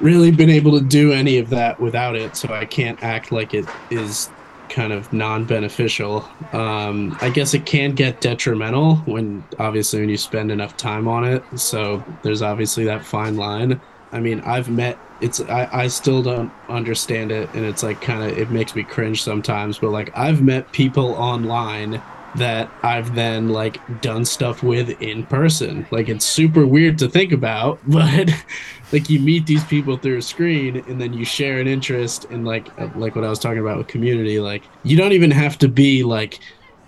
really 0.00 0.30
been 0.30 0.50
able 0.50 0.78
to 0.78 0.84
do 0.84 1.12
any 1.12 1.38
of 1.38 1.48
that 1.50 1.80
without 1.80 2.16
it, 2.16 2.36
so 2.36 2.52
I 2.52 2.64
can't 2.64 3.02
act 3.02 3.32
like 3.32 3.54
it 3.54 3.66
is 3.90 4.30
kind 4.68 4.92
of 4.92 5.10
non-beneficial. 5.12 6.28
Um, 6.52 7.16
I 7.20 7.30
guess 7.30 7.54
it 7.54 7.64
can 7.64 7.94
get 7.94 8.20
detrimental 8.20 8.96
when 8.96 9.42
obviously 9.58 10.00
when 10.00 10.08
you 10.08 10.18
spend 10.18 10.50
enough 10.50 10.76
time 10.76 11.08
on 11.08 11.24
it. 11.24 11.42
So 11.56 12.04
there's 12.22 12.42
obviously 12.42 12.84
that 12.84 13.04
fine 13.04 13.36
line. 13.36 13.80
I 14.12 14.20
mean, 14.20 14.40
I've 14.40 14.70
met 14.70 14.98
it's 15.20 15.40
I, 15.40 15.68
I 15.72 15.88
still 15.88 16.22
don't 16.22 16.52
understand 16.68 17.32
it 17.32 17.52
and 17.54 17.64
it's 17.64 17.82
like 17.82 18.00
kind 18.00 18.22
of 18.22 18.38
it 18.38 18.50
makes 18.50 18.74
me 18.74 18.84
cringe 18.84 19.22
sometimes, 19.22 19.78
but 19.78 19.90
like 19.90 20.16
I've 20.16 20.42
met 20.42 20.70
people 20.72 21.14
online 21.14 22.00
that 22.36 22.70
I've 22.82 23.14
then 23.14 23.48
like 23.48 23.80
done 24.00 24.24
stuff 24.24 24.62
with 24.62 25.00
in 25.02 25.24
person. 25.26 25.86
Like 25.90 26.08
it's 26.08 26.24
super 26.24 26.66
weird 26.66 26.98
to 26.98 27.08
think 27.08 27.32
about, 27.32 27.78
but 27.86 28.30
like 28.92 29.10
you 29.10 29.20
meet 29.20 29.46
these 29.46 29.64
people 29.64 29.96
through 29.96 30.18
a 30.18 30.22
screen 30.22 30.84
and 30.88 31.00
then 31.00 31.12
you 31.12 31.24
share 31.24 31.58
an 31.58 31.66
interest 31.66 32.26
in 32.26 32.44
like 32.44 32.68
uh, 32.78 32.88
like 32.94 33.16
what 33.16 33.24
I 33.24 33.30
was 33.30 33.38
talking 33.38 33.60
about 33.60 33.78
with 33.78 33.88
community. 33.88 34.40
Like 34.40 34.62
you 34.84 34.96
don't 34.96 35.12
even 35.12 35.30
have 35.30 35.58
to 35.58 35.68
be 35.68 36.02
like 36.02 36.40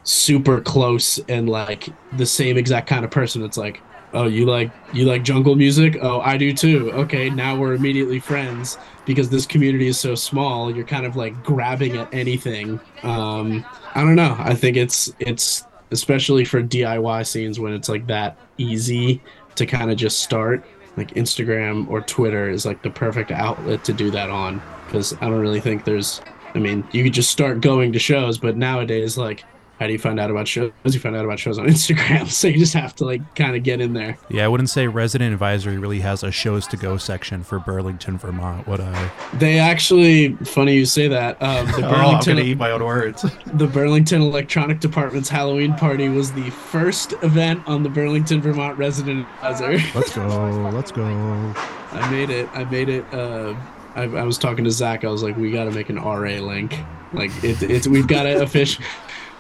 super 0.04 0.60
close 0.60 1.18
and 1.28 1.48
like 1.48 1.88
the 2.16 2.26
same 2.26 2.56
exact 2.56 2.88
kind 2.88 3.04
of 3.04 3.10
person. 3.10 3.42
It's 3.42 3.56
like 3.56 3.80
oh 4.12 4.26
you 4.26 4.47
like 4.47 4.71
you 4.93 5.05
like 5.05 5.23
jungle 5.23 5.55
music? 5.55 5.99
Oh 6.02 6.21
i 6.21 6.37
do 6.37 6.52
too. 6.52 6.90
Okay 6.93 7.31
now 7.31 7.57
we're 7.57 7.75
immediately 7.75 8.21
friends 8.21 8.79
because 9.07 9.29
this 9.29 9.47
community 9.47 9.88
is 9.88 9.99
so 9.99 10.14
small 10.14 10.75
you're 10.75 10.87
kind 10.87 11.07
of 11.07 11.17
like 11.17 11.43
grabbing 11.45 11.97
at 11.97 12.12
anything. 12.12 12.81
Um 13.02 13.64
i 13.95 14.02
don't 14.02 14.17
know. 14.17 14.37
I 14.38 14.55
think 14.55 14.76
it's 14.76 15.12
it's 15.19 15.67
especially 15.90 16.45
for 16.45 16.62
diy 16.62 17.26
scenes 17.26 17.59
when 17.59 17.73
it's 17.73 17.88
like 17.88 18.07
that 18.07 18.38
easy 18.59 19.21
to 19.57 19.67
kind 19.67 19.90
of 19.90 19.97
just 19.97 20.21
start. 20.21 20.64
Like 20.97 21.14
instagram 21.14 21.88
or 21.88 22.00
twitter 22.02 22.50
is 22.50 22.67
like 22.67 22.83
the 22.83 22.90
perfect 22.90 23.31
outlet 23.31 23.85
to 23.85 23.93
do 23.93 24.11
that 24.11 24.29
on 24.29 24.61
because 24.85 25.14
i 25.14 25.21
don't 25.21 25.38
really 25.38 25.61
think 25.61 25.85
there's 25.85 26.21
i 26.55 26.59
mean 26.59 26.87
you 26.90 27.05
could 27.05 27.14
just 27.14 27.31
start 27.31 27.61
going 27.61 27.93
to 27.93 27.99
shows 27.99 28.37
but 28.38 28.57
nowadays 28.57 29.17
like 29.17 29.45
how 29.80 29.87
do 29.87 29.94
you 29.94 29.99
find 29.99 30.20
out 30.20 30.30
about 30.30 30.46
shows? 30.46 30.72
You 30.84 31.00
find 31.00 31.16
out 31.16 31.25
about 31.25 31.38
shows 31.38 31.58
on 31.58 31.66
Instagram, 31.68 32.28
so 32.28 32.49
you 32.49 32.58
just 32.58 32.75
have 32.75 32.94
to 32.96 33.06
like 33.06 33.34
kind 33.34 33.56
of 33.56 33.62
get 33.62 33.80
in 33.80 33.94
there. 33.94 34.18
Yeah, 34.28 34.44
I 34.44 34.49
wouldn't 34.49 34.68
say 34.68 34.87
Resident 34.87 35.32
Advisory 35.32 35.78
really 35.78 36.00
has 36.00 36.22
a 36.22 36.30
shows 36.30 36.66
to 36.68 36.76
go 36.76 36.99
section 36.99 37.42
for 37.42 37.58
Burlington, 37.58 38.18
Vermont. 38.18 38.68
What 38.68 38.82
I 38.82 39.10
they 39.38 39.58
actually 39.58 40.34
funny 40.44 40.75
you 40.75 40.84
say 40.84 41.08
that. 41.08 41.42
Um, 41.42 41.66
the 41.68 41.87
oh, 41.88 41.94
I'm 41.94 42.22
gonna 42.22 42.42
eat 42.42 42.58
my 42.58 42.72
own 42.72 42.84
words. 42.84 43.22
the 43.54 43.66
Burlington 43.66 44.20
Electronic 44.20 44.80
Department's 44.80 45.30
Halloween 45.30 45.72
party 45.72 46.10
was 46.10 46.30
the 46.32 46.50
first 46.50 47.14
event 47.22 47.66
on 47.66 47.82
the 47.82 47.88
Burlington, 47.88 48.42
Vermont 48.42 48.76
Resident 48.76 49.26
Advisor. 49.42 49.78
Let's 49.99 50.14
go, 50.14 50.70
let's 50.75 50.92
go. 50.92 51.04
I 51.04 52.10
made 52.10 52.28
it. 52.28 52.50
I 52.52 52.64
made 52.64 52.90
it. 52.90 53.06
Uh, 53.14 53.54
I, 53.94 54.02
I 54.02 54.25
was 54.25 54.37
talking 54.37 54.64
to 54.64 54.70
Zach. 54.70 55.04
I 55.04 55.08
was 55.08 55.22
like, 55.22 55.38
we 55.38 55.50
got 55.50 55.64
to 55.64 55.70
make 55.70 55.88
an 55.88 55.96
RA 55.96 56.38
link. 56.38 56.78
Like 57.14 57.30
it, 57.42 57.62
it's 57.62 57.88
we've 57.88 58.06
got 58.06 58.25
to 58.25 58.42
official 58.42 58.84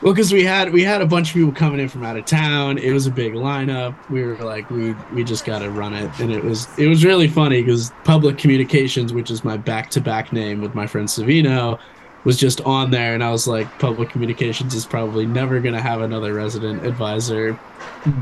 well, 0.02 0.14
because 0.14 0.32
we 0.32 0.44
had 0.44 0.72
we 0.72 0.82
had 0.82 1.02
a 1.02 1.06
bunch 1.06 1.28
of 1.28 1.34
people 1.34 1.52
coming 1.52 1.80
in 1.80 1.88
from 1.88 2.04
out 2.04 2.16
of 2.16 2.24
town. 2.24 2.78
It 2.78 2.92
was 2.92 3.06
a 3.06 3.10
big 3.10 3.34
lineup. 3.34 3.94
We 4.08 4.22
were 4.22 4.36
like, 4.36 4.70
we 4.70 4.94
we 5.12 5.24
just 5.24 5.44
got 5.44 5.58
to 5.60 5.70
run 5.70 5.92
it, 5.94 6.10
and 6.18 6.32
it 6.32 6.42
was 6.42 6.66
it 6.78 6.86
was 6.86 7.04
really 7.04 7.28
funny 7.28 7.62
because 7.62 7.92
public 8.04 8.38
communications, 8.38 9.12
which 9.12 9.30
is 9.30 9.44
my 9.44 9.56
back 9.56 9.90
to 9.90 10.00
back 10.00 10.32
name 10.32 10.60
with 10.60 10.74
my 10.74 10.86
friend 10.86 11.06
Savino, 11.06 11.78
was 12.24 12.38
just 12.38 12.60
on 12.62 12.90
there, 12.90 13.14
and 13.14 13.22
I 13.22 13.30
was 13.30 13.46
like, 13.46 13.66
public 13.78 14.10
communications 14.10 14.74
is 14.74 14.86
probably 14.86 15.26
never 15.26 15.60
gonna 15.60 15.82
have 15.82 16.00
another 16.00 16.34
resident 16.34 16.86
advisor 16.86 17.58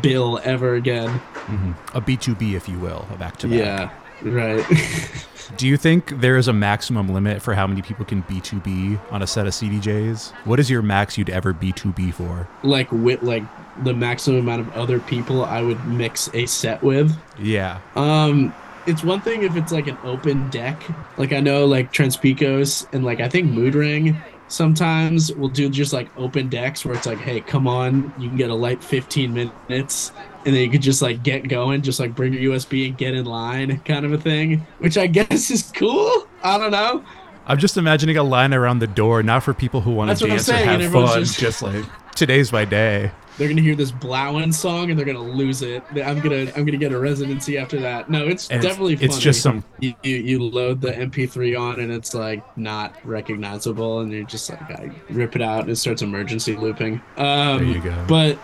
bill 0.03 0.41
ever 0.43 0.75
again. 0.75 1.09
Mm-hmm. 1.09 1.97
A 1.97 2.01
B 2.01 2.17
two 2.17 2.35
B, 2.35 2.55
if 2.57 2.69
you 2.69 2.79
will, 2.79 3.07
a 3.13 3.17
back 3.17 3.37
to 3.39 3.49
back. 3.49 3.59
Yeah, 3.59 3.91
right. 4.23 4.65
Do 5.57 5.67
you 5.67 5.77
think 5.77 6.21
there 6.21 6.37
is 6.37 6.47
a 6.47 6.53
maximum 6.53 7.09
limit 7.09 7.41
for 7.41 7.55
how 7.55 7.67
many 7.67 7.83
people 7.83 8.05
can 8.05 8.23
B2B 8.25 9.01
on 9.11 9.23
a 9.23 9.27
set 9.27 9.47
of 9.47 9.53
CDJs? 9.55 10.31
What 10.45 10.61
is 10.61 10.71
your 10.71 10.83
max 10.83 11.17
you'd 11.17 11.31
ever 11.31 11.55
B2B 11.55 12.15
for? 12.15 12.47
Like 12.63 12.91
with 12.93 13.23
like 13.23 13.43
the 13.83 13.95
maximum 13.95 14.41
amount 14.41 14.61
of 14.61 14.73
other 14.75 15.01
people 15.01 15.45
I 15.45 15.63
would 15.63 15.85
mix 15.87 16.29
a 16.35 16.47
set 16.47 16.83
with. 16.83 17.17
Yeah. 17.39 17.81
Um 17.97 18.55
it's 18.87 19.03
one 19.03 19.21
thing 19.21 19.43
if 19.43 19.57
it's 19.57 19.73
like 19.73 19.87
an 19.87 19.99
open 20.05 20.49
deck. 20.51 20.83
Like 21.17 21.33
I 21.33 21.41
know 21.41 21.67
like 21.67 21.93
Transpicos 21.93 22.87
and 22.93 23.05
like 23.05 23.21
I 23.21 23.29
think 23.29 23.51
Mood 23.51 23.75
Ring 23.75 24.21
sometimes 24.49 25.33
we'll 25.33 25.49
do 25.49 25.69
just 25.69 25.93
like 25.93 26.09
open 26.17 26.49
decks 26.49 26.85
where 26.85 26.95
it's 26.95 27.07
like, 27.07 27.19
hey, 27.19 27.41
come 27.41 27.67
on, 27.67 28.13
you 28.19 28.29
can 28.29 28.37
get 28.37 28.51
a 28.51 28.55
light 28.55 28.83
15 28.83 29.33
minutes 29.33 30.13
and 30.45 30.55
then 30.55 30.63
you 30.63 30.71
could 30.71 30.83
just 30.83 31.03
like 31.03 31.23
get 31.23 31.49
going, 31.49 31.83
just 31.83 32.01
like 32.01 32.15
bring 32.15 32.33
your 32.33 32.55
USB 32.55 32.89
and 32.89 32.97
get 32.97 33.15
in 33.15 33.25
line, 33.25 33.79
kind 33.81 34.05
of 34.05 34.13
a 34.13 34.19
thing, 34.19 34.67
which 34.79 34.99
I 34.99 35.07
guess 35.19 35.51
is 35.51 35.71
cool. 35.75 36.27
I 36.43 36.59
don't 36.59 36.73
know. 36.73 37.05
I'm 37.47 37.59
just 37.59 37.77
imagining 37.77 38.17
a 38.19 38.23
line 38.23 38.53
around 38.53 38.81
the 38.81 38.87
door, 38.87 39.23
not 39.23 39.43
for 39.43 39.55
people 39.55 39.81
who 39.81 39.93
want 39.93 40.17
to 40.17 40.27
dance 40.27 40.49
or 40.49 40.55
have 40.55 40.93
fun, 40.93 41.21
just... 41.21 41.39
just 41.39 41.63
like 41.63 41.85
today's 42.15 42.53
my 42.53 42.65
day. 42.65 43.11
They're 43.39 43.49
gonna 43.49 43.63
hear 43.63 43.77
this 43.77 43.93
Blauen 43.93 44.53
song 44.53 44.91
and 44.91 44.99
they're 44.99 45.07
gonna 45.07 45.23
lose 45.23 45.63
it. 45.63 45.85
I'm 45.93 46.19
gonna 46.21 46.51
I'm 46.57 46.65
gonna 46.65 46.77
get 46.77 46.93
a 46.93 46.99
residency 46.99 47.57
after 47.57 47.79
that. 47.81 48.11
No, 48.11 48.27
it's 48.27 48.51
and 48.51 48.61
definitely 48.61 48.95
it's, 48.95 49.03
it's 49.05 49.19
just 49.19 49.43
some 49.43 49.65
you, 49.79 49.95
you, 50.03 50.17
you 50.17 50.43
load 50.43 50.81
the 50.81 50.91
MP3 50.91 51.59
on 51.59 51.79
and 51.79 51.93
it's 51.93 52.15
like 52.15 52.59
not 52.59 52.97
recognizable 53.05 54.01
and 54.01 54.11
you're 54.11 54.25
just 54.25 54.51
like 54.51 54.61
I 54.63 54.91
rip 55.11 55.37
it 55.37 55.43
out 55.43 55.61
and 55.63 55.71
it 55.71 55.77
starts 55.77 56.03
emergency 56.03 56.57
looping. 56.57 57.01
Um, 57.17 57.59
there 57.59 57.77
you 57.77 57.81
go. 57.81 58.05
But 58.09 58.37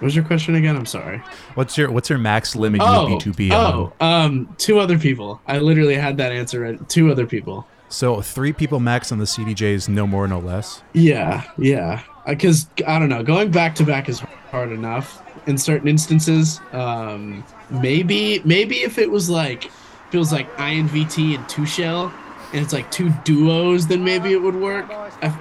what 0.00 0.06
was 0.06 0.16
your 0.16 0.24
question 0.24 0.56
again? 0.56 0.76
I'm 0.76 0.86
sorry. 0.86 1.18
What's 1.54 1.78
your 1.78 1.92
What's 1.92 2.10
your 2.10 2.18
max 2.18 2.56
limit 2.56 2.80
oh, 2.82 3.06
you 3.06 3.16
B2B 3.18 3.52
Oh, 3.52 3.92
um, 4.00 4.52
two 4.58 4.80
other 4.80 4.98
people. 4.98 5.40
I 5.46 5.58
literally 5.58 5.94
had 5.94 6.16
that 6.16 6.32
answer. 6.32 6.64
At 6.64 6.88
two 6.88 7.12
other 7.12 7.26
people. 7.26 7.66
So 7.90 8.22
three 8.22 8.52
people 8.52 8.78
max 8.78 9.10
on 9.10 9.18
the 9.18 9.24
CDJs, 9.24 9.88
no 9.88 10.06
more, 10.06 10.26
no 10.28 10.38
less. 10.38 10.82
Yeah, 10.92 11.42
yeah. 11.58 12.02
Because 12.26 12.66
uh, 12.80 12.90
I 12.90 12.98
don't 12.98 13.08
know, 13.08 13.22
going 13.22 13.50
back 13.50 13.74
to 13.76 13.84
back 13.84 14.08
is 14.08 14.20
hard 14.50 14.72
enough 14.72 15.22
in 15.46 15.56
certain 15.58 15.88
instances. 15.88 16.60
Um, 16.72 17.44
maybe, 17.70 18.40
maybe 18.44 18.76
if 18.76 18.98
it 18.98 19.10
was 19.10 19.30
like, 19.30 19.70
feels 20.10 20.32
like 20.32 20.54
INVT 20.56 21.36
and 21.36 21.48
Two 21.48 21.66
Shell, 21.66 22.12
and 22.52 22.62
it's 22.62 22.72
like 22.72 22.90
two 22.90 23.10
duos, 23.24 23.86
then 23.86 24.02
maybe 24.02 24.32
it 24.32 24.42
would 24.42 24.56
work. 24.56 24.90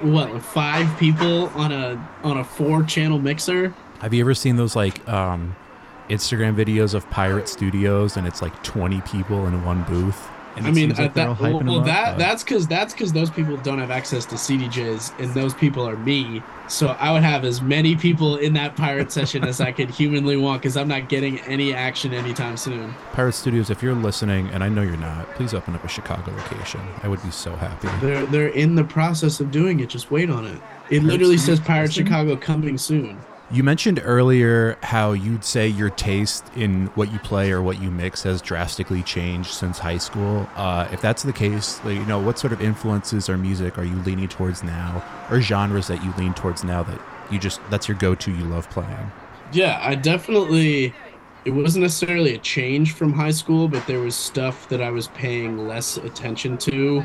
What, 0.01 0.41
five 0.41 0.97
people 0.99 1.47
on 1.49 1.71
a 1.71 2.09
on 2.23 2.37
a 2.37 2.43
four 2.43 2.83
channel 2.83 3.19
mixer? 3.19 3.73
Have 3.99 4.13
you 4.13 4.21
ever 4.21 4.33
seen 4.33 4.55
those 4.57 4.75
like 4.75 5.07
um, 5.09 5.55
Instagram 6.09 6.55
videos 6.55 6.93
of 6.93 7.09
pirate 7.09 7.49
studios 7.49 8.17
and 8.17 8.27
it's 8.27 8.41
like 8.41 8.63
20 8.63 9.01
people 9.01 9.47
in 9.47 9.63
one 9.65 9.83
booth? 9.83 10.29
I 10.65 10.71
mean, 10.71 10.89
like 10.89 11.13
that, 11.13 11.39
well, 11.39 11.59
well 11.59 11.81
that 11.81 12.17
that's 12.17 12.43
because 12.43 12.67
that's 12.67 12.93
because 12.93 13.13
those 13.13 13.29
people 13.29 13.57
don't 13.57 13.79
have 13.79 13.91
access 13.91 14.25
to 14.25 14.35
CDJs, 14.35 15.19
and 15.19 15.33
those 15.33 15.53
people 15.53 15.87
are 15.87 15.97
me. 15.97 16.41
So 16.67 16.89
I 16.89 17.11
would 17.11 17.23
have 17.23 17.45
as 17.45 17.61
many 17.61 17.95
people 17.95 18.37
in 18.37 18.53
that 18.53 18.75
pirate 18.75 19.11
session 19.11 19.43
as 19.43 19.59
I 19.59 19.71
could 19.71 19.89
humanly 19.89 20.37
want, 20.37 20.61
because 20.61 20.77
I'm 20.77 20.87
not 20.87 21.09
getting 21.09 21.39
any 21.41 21.73
action 21.73 22.13
anytime 22.13 22.57
soon. 22.57 22.93
Pirate 23.13 23.33
Studios, 23.33 23.69
if 23.69 23.81
you're 23.81 23.95
listening, 23.95 24.47
and 24.49 24.63
I 24.63 24.69
know 24.69 24.83
you're 24.83 24.97
not, 24.97 25.29
please 25.35 25.53
open 25.53 25.73
up 25.73 25.83
a 25.83 25.87
Chicago 25.87 26.31
location. 26.31 26.81
I 27.01 27.07
would 27.07 27.23
be 27.23 27.31
so 27.31 27.55
happy. 27.55 27.89
They're 28.05 28.25
they're 28.27 28.49
in 28.49 28.75
the 28.75 28.83
process 28.83 29.39
of 29.39 29.51
doing 29.51 29.79
it. 29.79 29.89
Just 29.89 30.11
wait 30.11 30.29
on 30.29 30.45
it. 30.45 30.61
It 30.89 31.03
literally 31.03 31.37
says 31.37 31.59
Pirate 31.59 31.93
Chicago 31.93 32.35
coming 32.35 32.77
soon. 32.77 33.19
You 33.51 33.63
mentioned 33.63 33.99
earlier 34.03 34.77
how 34.83 35.13
you'd 35.13 35.43
say 35.43 35.67
your 35.67 35.89
taste 35.89 36.45
in 36.55 36.85
what 36.93 37.11
you 37.11 37.17
play 37.17 37.51
or 37.51 37.63
what 37.63 37.81
you 37.81 37.89
mix 37.89 38.21
has 38.21 38.43
drastically 38.43 39.01
changed 39.01 39.49
since 39.49 39.79
high 39.79 39.97
school. 39.97 40.47
Uh, 40.55 40.87
if 40.91 41.01
that's 41.01 41.23
the 41.23 41.33
case, 41.33 41.83
like, 41.83 41.95
you 41.95 42.05
know, 42.05 42.19
what 42.19 42.37
sort 42.37 42.53
of 42.53 42.61
influences 42.61 43.27
or 43.27 43.39
music 43.39 43.79
are 43.79 43.83
you 43.83 43.95
leaning 44.03 44.27
towards 44.27 44.63
now, 44.63 45.03
or 45.31 45.41
genres 45.41 45.87
that 45.87 46.03
you 46.03 46.13
lean 46.15 46.35
towards 46.35 46.63
now 46.63 46.83
that 46.83 47.01
you 47.31 47.39
just 47.39 47.59
that's 47.71 47.87
your 47.87 47.97
go-to, 47.97 48.31
you 48.31 48.43
love 48.43 48.69
playing? 48.69 49.11
Yeah, 49.51 49.79
I 49.81 49.95
definitely. 49.95 50.93
It 51.43 51.51
wasn't 51.51 51.83
necessarily 51.83 52.35
a 52.35 52.37
change 52.37 52.93
from 52.93 53.13
high 53.13 53.31
school, 53.31 53.67
but 53.67 53.87
there 53.87 53.99
was 53.99 54.15
stuff 54.15 54.69
that 54.69 54.81
I 54.81 54.91
was 54.91 55.07
paying 55.07 55.67
less 55.67 55.97
attention 55.97 56.59
to 56.59 57.03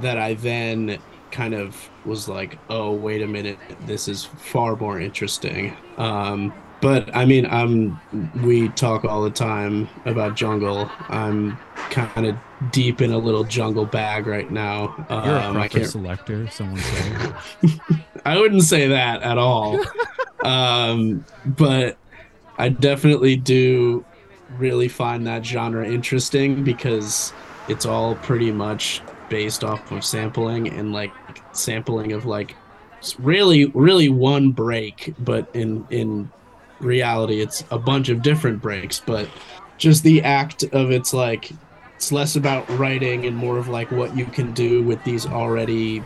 that 0.00 0.16
I 0.16 0.34
then 0.34 0.98
kind 1.32 1.54
of 1.54 1.90
was 2.04 2.28
like, 2.28 2.58
oh, 2.70 2.92
wait 2.92 3.22
a 3.22 3.26
minute, 3.26 3.58
this 3.86 4.06
is 4.06 4.24
far 4.24 4.76
more 4.76 5.00
interesting. 5.00 5.76
Um, 5.96 6.52
but 6.82 7.14
I 7.14 7.24
mean, 7.24 7.46
I'm 7.46 8.00
we 8.42 8.68
talk 8.70 9.04
all 9.04 9.22
the 9.22 9.30
time 9.30 9.88
about 10.04 10.34
jungle. 10.34 10.90
I'm 11.08 11.56
kind 11.90 12.26
of 12.26 12.36
deep 12.72 13.00
in 13.00 13.12
a 13.12 13.18
little 13.18 13.44
jungle 13.44 13.86
bag 13.86 14.26
right 14.26 14.50
now. 14.50 14.94
You're 15.08 15.38
um, 15.38 15.56
a 15.56 15.60
I 15.60 15.68
can't... 15.68 15.86
selector, 15.86 16.48
someone 16.48 16.80
say. 16.80 17.38
I 18.24 18.36
wouldn't 18.38 18.64
say 18.64 18.88
that 18.88 19.22
at 19.22 19.38
all. 19.38 19.80
um, 20.44 21.24
but 21.46 21.98
I 22.58 22.68
definitely 22.68 23.36
do 23.36 24.04
really 24.58 24.88
find 24.88 25.26
that 25.28 25.46
genre 25.46 25.86
interesting 25.86 26.64
because 26.64 27.32
it's 27.68 27.86
all 27.86 28.16
pretty 28.16 28.50
much 28.50 29.02
based 29.28 29.64
off 29.64 29.90
of 29.92 30.04
sampling 30.04 30.68
and 30.68 30.92
like 30.92 31.12
sampling 31.52 32.12
of 32.12 32.24
like 32.24 32.54
really 33.18 33.66
really 33.66 34.08
one 34.08 34.52
break 34.52 35.12
but 35.18 35.48
in 35.54 35.84
in 35.90 36.30
reality 36.80 37.40
it's 37.40 37.64
a 37.70 37.78
bunch 37.78 38.08
of 38.08 38.22
different 38.22 38.60
breaks 38.62 39.00
but 39.00 39.28
just 39.76 40.02
the 40.02 40.22
act 40.22 40.62
of 40.72 40.90
it's 40.90 41.12
like 41.12 41.50
it's 41.96 42.12
less 42.12 42.36
about 42.36 42.68
writing 42.70 43.26
and 43.26 43.36
more 43.36 43.58
of 43.58 43.68
like 43.68 43.90
what 43.90 44.16
you 44.16 44.24
can 44.26 44.52
do 44.52 44.82
with 44.82 45.02
these 45.04 45.26
already 45.26 46.02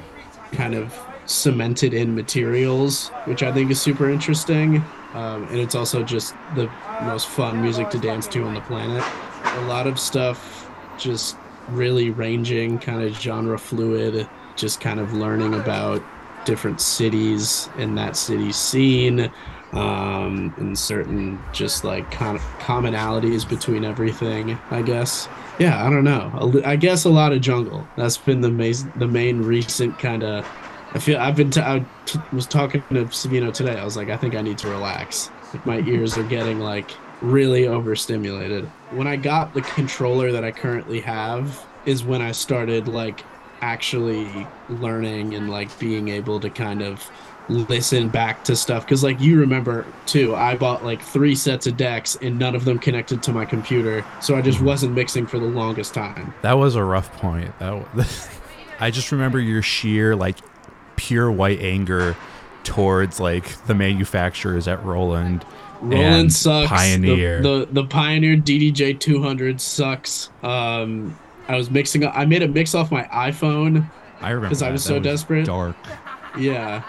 kind 0.52 0.74
of 0.74 0.98
cemented 1.26 1.92
in 1.92 2.14
materials 2.14 3.08
which 3.24 3.42
i 3.42 3.52
think 3.52 3.70
is 3.70 3.80
super 3.80 4.08
interesting 4.08 4.82
um, 5.16 5.44
and 5.44 5.58
it's 5.58 5.74
also 5.74 6.02
just 6.02 6.34
the 6.54 6.70
most 7.02 7.26
fun 7.26 7.62
music 7.62 7.88
to 7.88 7.98
dance 7.98 8.28
to 8.28 8.44
on 8.44 8.52
the 8.52 8.60
planet. 8.60 9.02
A 9.44 9.60
lot 9.62 9.86
of 9.86 9.98
stuff 9.98 10.70
just 10.98 11.36
really 11.68 12.10
ranging, 12.10 12.78
kind 12.78 13.02
of 13.02 13.18
genre 13.18 13.58
fluid, 13.58 14.28
just 14.56 14.80
kind 14.80 15.00
of 15.00 15.12
learning 15.12 15.54
about 15.54 16.02
different 16.44 16.80
cities 16.80 17.68
and 17.76 17.96
that 17.98 18.16
city 18.16 18.52
scene 18.52 19.30
um, 19.72 20.54
and 20.56 20.78
certain 20.78 21.38
just 21.52 21.84
like 21.84 22.10
con- 22.10 22.38
commonalities 22.60 23.48
between 23.48 23.84
everything, 23.84 24.58
I 24.70 24.82
guess. 24.82 25.28
Yeah, 25.58 25.84
I 25.86 25.90
don't 25.90 26.04
know. 26.04 26.62
I 26.64 26.76
guess 26.76 27.04
a 27.04 27.10
lot 27.10 27.32
of 27.32 27.40
jungle. 27.40 27.86
That's 27.96 28.16
been 28.18 28.40
the 28.40 28.50
main, 28.50 28.74
the 28.96 29.06
main 29.06 29.42
recent 29.42 29.98
kind 29.98 30.22
of. 30.22 30.46
I 30.94 30.98
feel 30.98 31.18
I've 31.18 31.36
been. 31.36 31.50
T- 31.50 31.60
I 31.60 31.84
t- 32.04 32.20
was 32.32 32.46
talking 32.46 32.82
to 32.90 33.04
Savino 33.06 33.52
today. 33.52 33.78
I 33.78 33.84
was 33.84 33.96
like, 33.96 34.08
I 34.08 34.16
think 34.16 34.34
I 34.34 34.42
need 34.42 34.58
to 34.58 34.68
relax. 34.68 35.30
Like 35.52 35.66
my 35.66 35.80
ears 35.80 36.16
are 36.16 36.22
getting 36.24 36.60
like 36.60 36.90
really 37.22 37.66
overstimulated. 37.66 38.64
When 38.90 39.06
I 39.06 39.16
got 39.16 39.54
the 39.54 39.62
controller 39.62 40.30
that 40.32 40.44
I 40.44 40.52
currently 40.52 41.00
have 41.00 41.66
is 41.86 42.04
when 42.04 42.20
I 42.20 42.32
started 42.32 42.88
like 42.88 43.24
actually 43.70 44.46
learning 44.68 45.34
and 45.34 45.50
like 45.50 45.76
being 45.80 46.08
able 46.08 46.38
to 46.38 46.48
kind 46.48 46.82
of 46.82 47.10
listen 47.48 48.08
back 48.08 48.42
to 48.44 48.54
stuff 48.56 48.84
because 48.84 49.02
like 49.04 49.20
you 49.20 49.38
remember 49.38 49.84
too 50.04 50.34
i 50.34 50.56
bought 50.56 50.84
like 50.84 51.00
three 51.00 51.34
sets 51.34 51.66
of 51.68 51.76
decks 51.76 52.16
and 52.20 52.36
none 52.38 52.56
of 52.56 52.64
them 52.64 52.76
connected 52.78 53.22
to 53.22 53.32
my 53.32 53.44
computer 53.44 54.04
so 54.20 54.34
i 54.36 54.42
just 54.42 54.60
wasn't 54.60 54.92
mixing 54.92 55.26
for 55.26 55.38
the 55.38 55.46
longest 55.46 55.94
time 55.94 56.32
That 56.42 56.54
was 56.54 56.74
a 56.74 56.82
rough 56.82 57.12
point. 57.18 57.56
That 57.60 58.28
I 58.80 58.90
just 58.90 59.10
remember 59.12 59.38
your 59.40 59.62
sheer 59.62 60.14
like 60.16 60.36
pure 60.96 61.30
white 61.30 61.60
anger 61.60 62.16
towards 62.64 63.20
like 63.20 63.46
the 63.66 63.74
manufacturers 63.74 64.66
at 64.68 64.84
Roland. 64.84 65.44
roland 65.80 65.94
and 66.22 66.32
sucks 66.32 66.68
The- 66.70 66.76
Pioneer. 66.76 67.42
the, 67.42 67.68
the 67.70 67.84
pioneer 67.84 68.36
ddj 68.36 68.98
200 68.98 69.60
sucks 69.60 70.30
um 70.42 71.16
i 71.48 71.56
was 71.56 71.70
mixing 71.70 72.06
i 72.06 72.24
made 72.24 72.42
a 72.42 72.48
mix 72.48 72.74
off 72.74 72.90
my 72.90 73.04
iphone 73.28 73.88
I 74.20 74.30
remember 74.30 74.48
'Cause 74.48 74.62
I 74.62 74.66
that. 74.68 74.72
was 74.72 74.84
That 74.84 74.88
so 74.88 74.98
desperate. 74.98 75.44
Dark. 75.44 75.76
Yeah. 76.38 76.82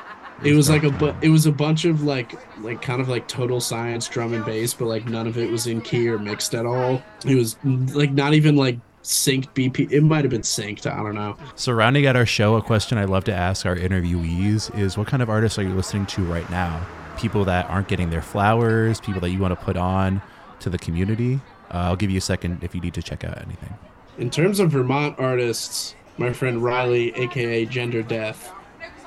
It 0.44 0.52
It 0.52 0.56
was 0.56 0.70
was 0.70 0.70
like 0.70 0.84
a 0.84 0.92
bu- 0.92 1.14
it 1.22 1.28
was 1.30 1.46
a 1.46 1.52
bunch 1.52 1.84
of 1.84 2.04
like 2.04 2.34
like 2.62 2.82
kind 2.82 3.02
of 3.02 3.10
like 3.10 3.28
total 3.28 3.60
science 3.60 4.08
drum 4.08 4.34
and 4.34 4.46
bass, 4.46 4.74
but 4.74 4.86
like 4.86 5.08
none 5.10 5.28
of 5.28 5.38
it 5.38 5.52
was 5.52 5.68
in 5.68 5.82
key 5.82 6.08
or 6.08 6.18
mixed 6.20 6.56
at 6.56 6.66
all. 6.66 7.02
It 7.26 7.36
was 7.36 7.58
like 7.66 8.12
not 8.14 8.34
even 8.34 8.56
like 8.56 8.80
synced 9.04 9.50
BP. 9.54 9.92
It 9.92 10.04
might 10.04 10.24
have 10.24 10.32
been 10.32 10.42
synced. 10.42 10.86
I 10.90 10.96
don't 11.04 11.16
know. 11.16 11.36
So 11.56 11.74
rounding 11.74 12.06
out 12.08 12.16
our 12.16 12.26
show, 12.26 12.56
a 12.56 12.62
question 12.62 12.98
I 12.98 13.04
love 13.04 13.26
to 13.26 13.34
ask 13.34 13.66
our 13.66 13.76
interviewees 13.76 14.74
is 14.80 14.98
what 14.98 15.08
kind 15.08 15.22
of 15.22 15.30
artists 15.30 15.60
are 15.60 15.64
you 15.64 15.74
listening 15.74 16.06
to 16.08 16.22
right 16.24 16.50
now? 16.50 16.86
People 17.18 17.44
that 17.46 17.70
aren't 17.70 17.90
getting 17.90 18.10
their 18.10 18.22
flowers, 18.22 19.02
people 19.02 19.20
that 19.20 19.32
you 19.32 19.40
want 19.40 19.52
to 19.58 19.66
put 19.66 19.76
on 19.76 20.22
to 20.62 20.70
the 20.70 20.78
community. 20.78 21.42
Uh, 21.74 21.78
I'll 21.90 21.96
give 21.98 22.10
you 22.10 22.20
a 22.20 22.22
second 22.22 22.64
if 22.64 22.74
you 22.74 22.80
need 22.80 22.94
to 22.94 23.02
check 23.04 23.26
out 23.26 23.38
anything. 23.46 23.74
In 24.18 24.32
terms 24.32 24.60
of 24.60 24.72
Vermont 24.72 25.16
artists, 25.20 25.94
my 26.18 26.34
friend 26.34 26.64
Riley, 26.64 27.14
aka 27.16 27.66
Gender 27.66 28.02
Death, 28.02 28.52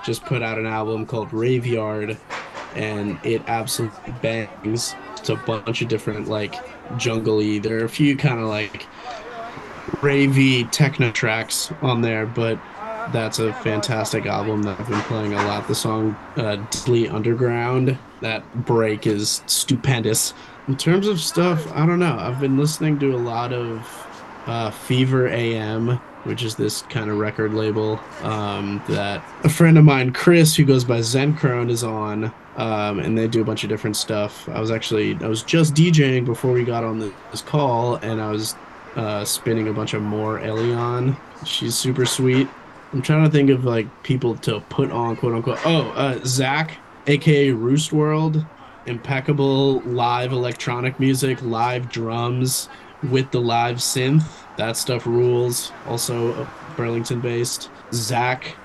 just 0.04 0.24
put 0.24 0.40
out 0.40 0.56
an 0.56 0.66
album 0.66 1.04
called 1.04 1.32
Raveyard, 1.32 2.16
and 2.76 3.18
it 3.24 3.42
absolutely 3.48 4.12
bangs. 4.22 4.94
It's 5.16 5.28
a 5.28 5.34
bunch 5.34 5.82
of 5.82 5.88
different 5.88 6.28
like 6.28 6.54
jungly. 6.96 7.60
There 7.60 7.80
are 7.80 7.84
a 7.84 7.88
few 7.88 8.16
kind 8.16 8.38
of 8.38 8.46
like 8.46 8.86
ravey 9.96 10.70
techno 10.70 11.10
tracks 11.10 11.72
on 11.82 12.02
there, 12.02 12.26
but 12.26 12.60
that's 13.10 13.40
a 13.40 13.52
fantastic 13.52 14.26
album 14.26 14.62
that 14.62 14.78
I've 14.78 14.88
been 14.88 15.00
playing 15.02 15.34
a 15.34 15.44
lot. 15.44 15.66
The 15.66 15.74
song 15.74 16.14
uh, 16.36 16.54
"Deadly 16.70 17.08
Underground," 17.08 17.98
that 18.20 18.44
break 18.64 19.08
is 19.08 19.42
stupendous. 19.46 20.34
In 20.68 20.76
terms 20.76 21.08
of 21.08 21.20
stuff, 21.20 21.66
I 21.72 21.84
don't 21.84 21.98
know. 21.98 22.16
I've 22.16 22.38
been 22.38 22.56
listening 22.56 23.00
to 23.00 23.12
a 23.12 23.18
lot 23.18 23.52
of 23.52 24.06
uh, 24.46 24.70
Fever 24.70 25.28
AM, 25.28 26.00
which 26.24 26.42
is 26.42 26.54
this 26.54 26.82
kind 26.82 27.10
of 27.10 27.18
record 27.18 27.54
label 27.54 28.00
um, 28.22 28.82
that 28.88 29.24
a 29.44 29.48
friend 29.48 29.78
of 29.78 29.84
mine, 29.84 30.12
Chris, 30.12 30.54
who 30.56 30.64
goes 30.64 30.84
by 30.84 30.98
Zencrone, 31.00 31.70
is 31.70 31.84
on. 31.84 32.32
Um, 32.56 32.98
and 32.98 33.16
they 33.16 33.28
do 33.28 33.40
a 33.40 33.44
bunch 33.44 33.62
of 33.62 33.70
different 33.70 33.96
stuff. 33.96 34.48
I 34.48 34.60
was 34.60 34.70
actually 34.70 35.16
I 35.22 35.28
was 35.28 35.42
just 35.42 35.74
DJing 35.74 36.24
before 36.24 36.52
we 36.52 36.64
got 36.64 36.84
on 36.84 36.98
this 37.30 37.40
call, 37.42 37.94
and 37.96 38.20
I 38.20 38.30
was 38.30 38.54
uh, 38.96 39.24
spinning 39.24 39.68
a 39.68 39.72
bunch 39.72 39.94
of 39.94 40.02
more 40.02 40.40
Elion. 40.40 41.16
She's 41.46 41.74
super 41.74 42.04
sweet. 42.04 42.48
I'm 42.92 43.02
trying 43.02 43.24
to 43.24 43.30
think 43.30 43.50
of 43.50 43.64
like 43.64 44.02
people 44.02 44.34
to 44.38 44.60
put 44.68 44.90
on, 44.90 45.16
quote 45.16 45.34
unquote. 45.34 45.58
Oh, 45.64 45.90
uh, 45.90 46.20
Zach, 46.24 46.76
aka 47.06 47.50
Roost 47.52 47.92
World, 47.92 48.44
impeccable 48.86 49.80
live 49.80 50.32
electronic 50.32 50.98
music, 50.98 51.40
live 51.42 51.88
drums 51.88 52.68
with 53.04 53.30
the 53.30 53.40
live 53.40 53.76
synth. 53.76 54.24
That 54.56 54.76
stuff 54.76 55.06
rules. 55.06 55.72
Also 55.86 56.46
Burlington 56.76 57.20
based. 57.20 57.70
Zach 57.92 58.56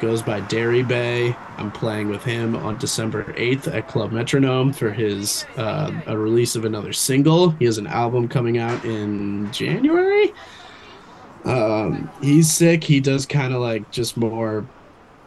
goes 0.00 0.22
by 0.22 0.40
Dairy 0.40 0.82
Bay. 0.82 1.34
I'm 1.56 1.70
playing 1.70 2.08
with 2.08 2.22
him 2.22 2.54
on 2.56 2.76
December 2.78 3.24
8th 3.34 3.72
at 3.74 3.88
Club 3.88 4.12
Metronome 4.12 4.72
for 4.72 4.90
his 4.90 5.46
uh, 5.56 5.90
a 6.06 6.16
release 6.16 6.54
of 6.54 6.64
another 6.64 6.92
single. 6.92 7.50
He 7.50 7.64
has 7.64 7.78
an 7.78 7.86
album 7.86 8.28
coming 8.28 8.58
out 8.58 8.84
in 8.84 9.50
January. 9.52 10.32
Um, 11.44 12.10
he's 12.20 12.52
sick. 12.52 12.84
He 12.84 13.00
does 13.00 13.24
kind 13.24 13.54
of 13.54 13.60
like 13.60 13.90
just 13.90 14.16
more 14.16 14.66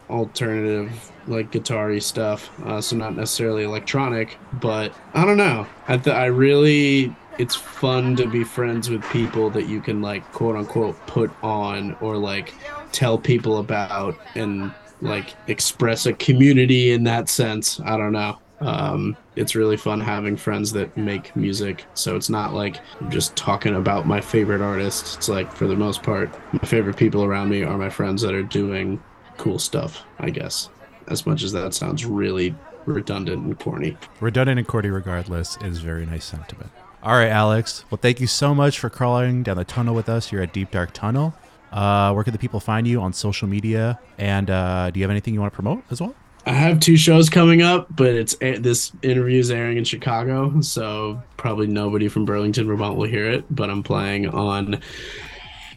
alternative, 0.08 1.10
like 1.26 1.50
guitar-y 1.50 1.98
stuff. 1.98 2.50
Uh, 2.64 2.80
so 2.80 2.96
not 2.96 3.16
necessarily 3.16 3.64
electronic, 3.64 4.36
but 4.60 4.92
I 5.14 5.24
don't 5.24 5.38
know. 5.38 5.66
I 5.88 5.96
th- 5.96 6.14
I 6.14 6.26
really 6.26 7.14
it's 7.38 7.54
fun 7.54 8.16
to 8.16 8.26
be 8.26 8.44
friends 8.44 8.90
with 8.90 9.02
people 9.10 9.50
that 9.50 9.66
you 9.66 9.80
can 9.80 10.02
like 10.02 10.30
quote 10.32 10.56
unquote 10.56 10.96
put 11.06 11.30
on 11.42 11.96
or 12.00 12.16
like 12.16 12.54
tell 12.92 13.16
people 13.18 13.58
about 13.58 14.18
and 14.34 14.72
like 15.00 15.34
express 15.48 16.06
a 16.06 16.12
community 16.12 16.92
in 16.92 17.04
that 17.04 17.28
sense. 17.28 17.80
I 17.80 17.96
don't 17.96 18.12
know. 18.12 18.38
Um, 18.60 19.16
it's 19.36 19.54
really 19.54 19.78
fun 19.78 20.00
having 20.00 20.36
friends 20.36 20.72
that 20.72 20.94
make 20.96 21.34
music. 21.34 21.86
So 21.94 22.14
it's 22.14 22.28
not 22.28 22.52
like 22.52 22.78
I'm 23.00 23.10
just 23.10 23.34
talking 23.36 23.74
about 23.74 24.06
my 24.06 24.20
favorite 24.20 24.60
artists. 24.60 25.16
It's 25.16 25.28
like 25.30 25.50
for 25.50 25.66
the 25.66 25.76
most 25.76 26.02
part, 26.02 26.30
my 26.52 26.68
favorite 26.68 26.96
people 26.96 27.24
around 27.24 27.48
me 27.48 27.62
are 27.62 27.78
my 27.78 27.88
friends 27.88 28.20
that 28.22 28.34
are 28.34 28.42
doing 28.42 29.02
cool 29.38 29.58
stuff, 29.58 30.04
I 30.18 30.28
guess. 30.28 30.68
As 31.08 31.24
much 31.26 31.42
as 31.42 31.52
that 31.52 31.72
sounds 31.72 32.04
really 32.04 32.54
redundant 32.84 33.44
and 33.44 33.58
corny. 33.58 33.96
Redundant 34.20 34.58
and 34.58 34.68
corny, 34.68 34.90
regardless 34.90 35.56
is 35.62 35.78
very 35.78 36.04
nice 36.04 36.26
sentiment. 36.26 36.70
All 37.02 37.14
right, 37.14 37.30
Alex. 37.30 37.84
Well, 37.90 37.98
thank 38.00 38.20
you 38.20 38.26
so 38.26 38.54
much 38.54 38.78
for 38.78 38.90
crawling 38.90 39.42
down 39.42 39.56
the 39.56 39.64
tunnel 39.64 39.94
with 39.94 40.08
us 40.08 40.28
here 40.28 40.42
at 40.42 40.52
Deep 40.52 40.70
Dark 40.70 40.92
Tunnel. 40.92 41.34
Uh, 41.72 42.12
where 42.12 42.24
can 42.24 42.32
the 42.32 42.38
people 42.38 42.60
find 42.60 42.86
you 42.86 43.00
on 43.00 43.12
social 43.12 43.48
media? 43.48 43.98
And 44.18 44.50
uh, 44.50 44.90
do 44.90 45.00
you 45.00 45.04
have 45.04 45.10
anything 45.10 45.32
you 45.32 45.40
want 45.40 45.52
to 45.52 45.54
promote 45.54 45.82
as 45.90 46.00
well? 46.00 46.14
I 46.46 46.52
have 46.52 46.80
two 46.80 46.96
shows 46.96 47.30
coming 47.30 47.62
up, 47.62 47.86
but 47.94 48.08
it's 48.08 48.34
this 48.36 48.92
interview 49.02 49.38
is 49.38 49.50
airing 49.50 49.76
in 49.78 49.84
Chicago, 49.84 50.60
so 50.60 51.22
probably 51.36 51.66
nobody 51.66 52.08
from 52.08 52.24
Burlington, 52.24 52.66
Vermont 52.66 52.96
will 52.96 53.08
hear 53.08 53.30
it. 53.30 53.44
But 53.54 53.70
I'm 53.70 53.82
playing 53.82 54.28
on 54.28 54.80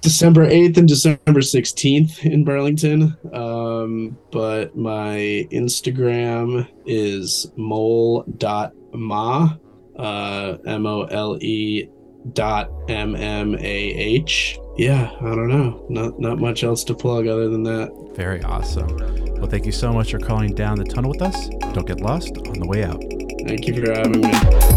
December 0.01 0.47
8th 0.49 0.77
and 0.77 0.87
December 0.87 1.39
16th 1.39 2.25
in 2.25 2.43
Burlington. 2.43 3.15
Um, 3.33 4.17
but 4.31 4.75
my 4.75 5.47
Instagram 5.51 6.67
is 6.85 7.51
mole.ma, 7.55 8.69
uh, 9.97 10.57
M 10.65 10.85
O 10.85 11.03
L 11.03 11.37
E 11.41 11.89
dot 12.33 12.71
M 12.89 13.15
M 13.15 13.55
A 13.55 13.59
H. 13.59 14.57
Yeah, 14.77 15.11
I 15.19 15.35
don't 15.35 15.49
know. 15.49 15.85
Not 15.89 16.19
not 16.19 16.39
much 16.39 16.63
else 16.63 16.83
to 16.85 16.95
plug 16.95 17.27
other 17.27 17.49
than 17.49 17.63
that. 17.63 18.11
Very 18.15 18.41
awesome. 18.43 18.95
Well, 19.35 19.47
thank 19.47 19.65
you 19.65 19.71
so 19.71 19.91
much 19.91 20.11
for 20.11 20.19
crawling 20.19 20.55
down 20.55 20.77
the 20.77 20.85
tunnel 20.85 21.11
with 21.11 21.21
us. 21.21 21.49
Don't 21.73 21.85
get 21.85 22.01
lost 22.01 22.37
on 22.37 22.59
the 22.59 22.67
way 22.67 22.83
out. 22.83 23.03
Thank 23.45 23.67
you 23.67 23.83
for 23.83 23.91
having 23.91 24.21
me. 24.21 24.72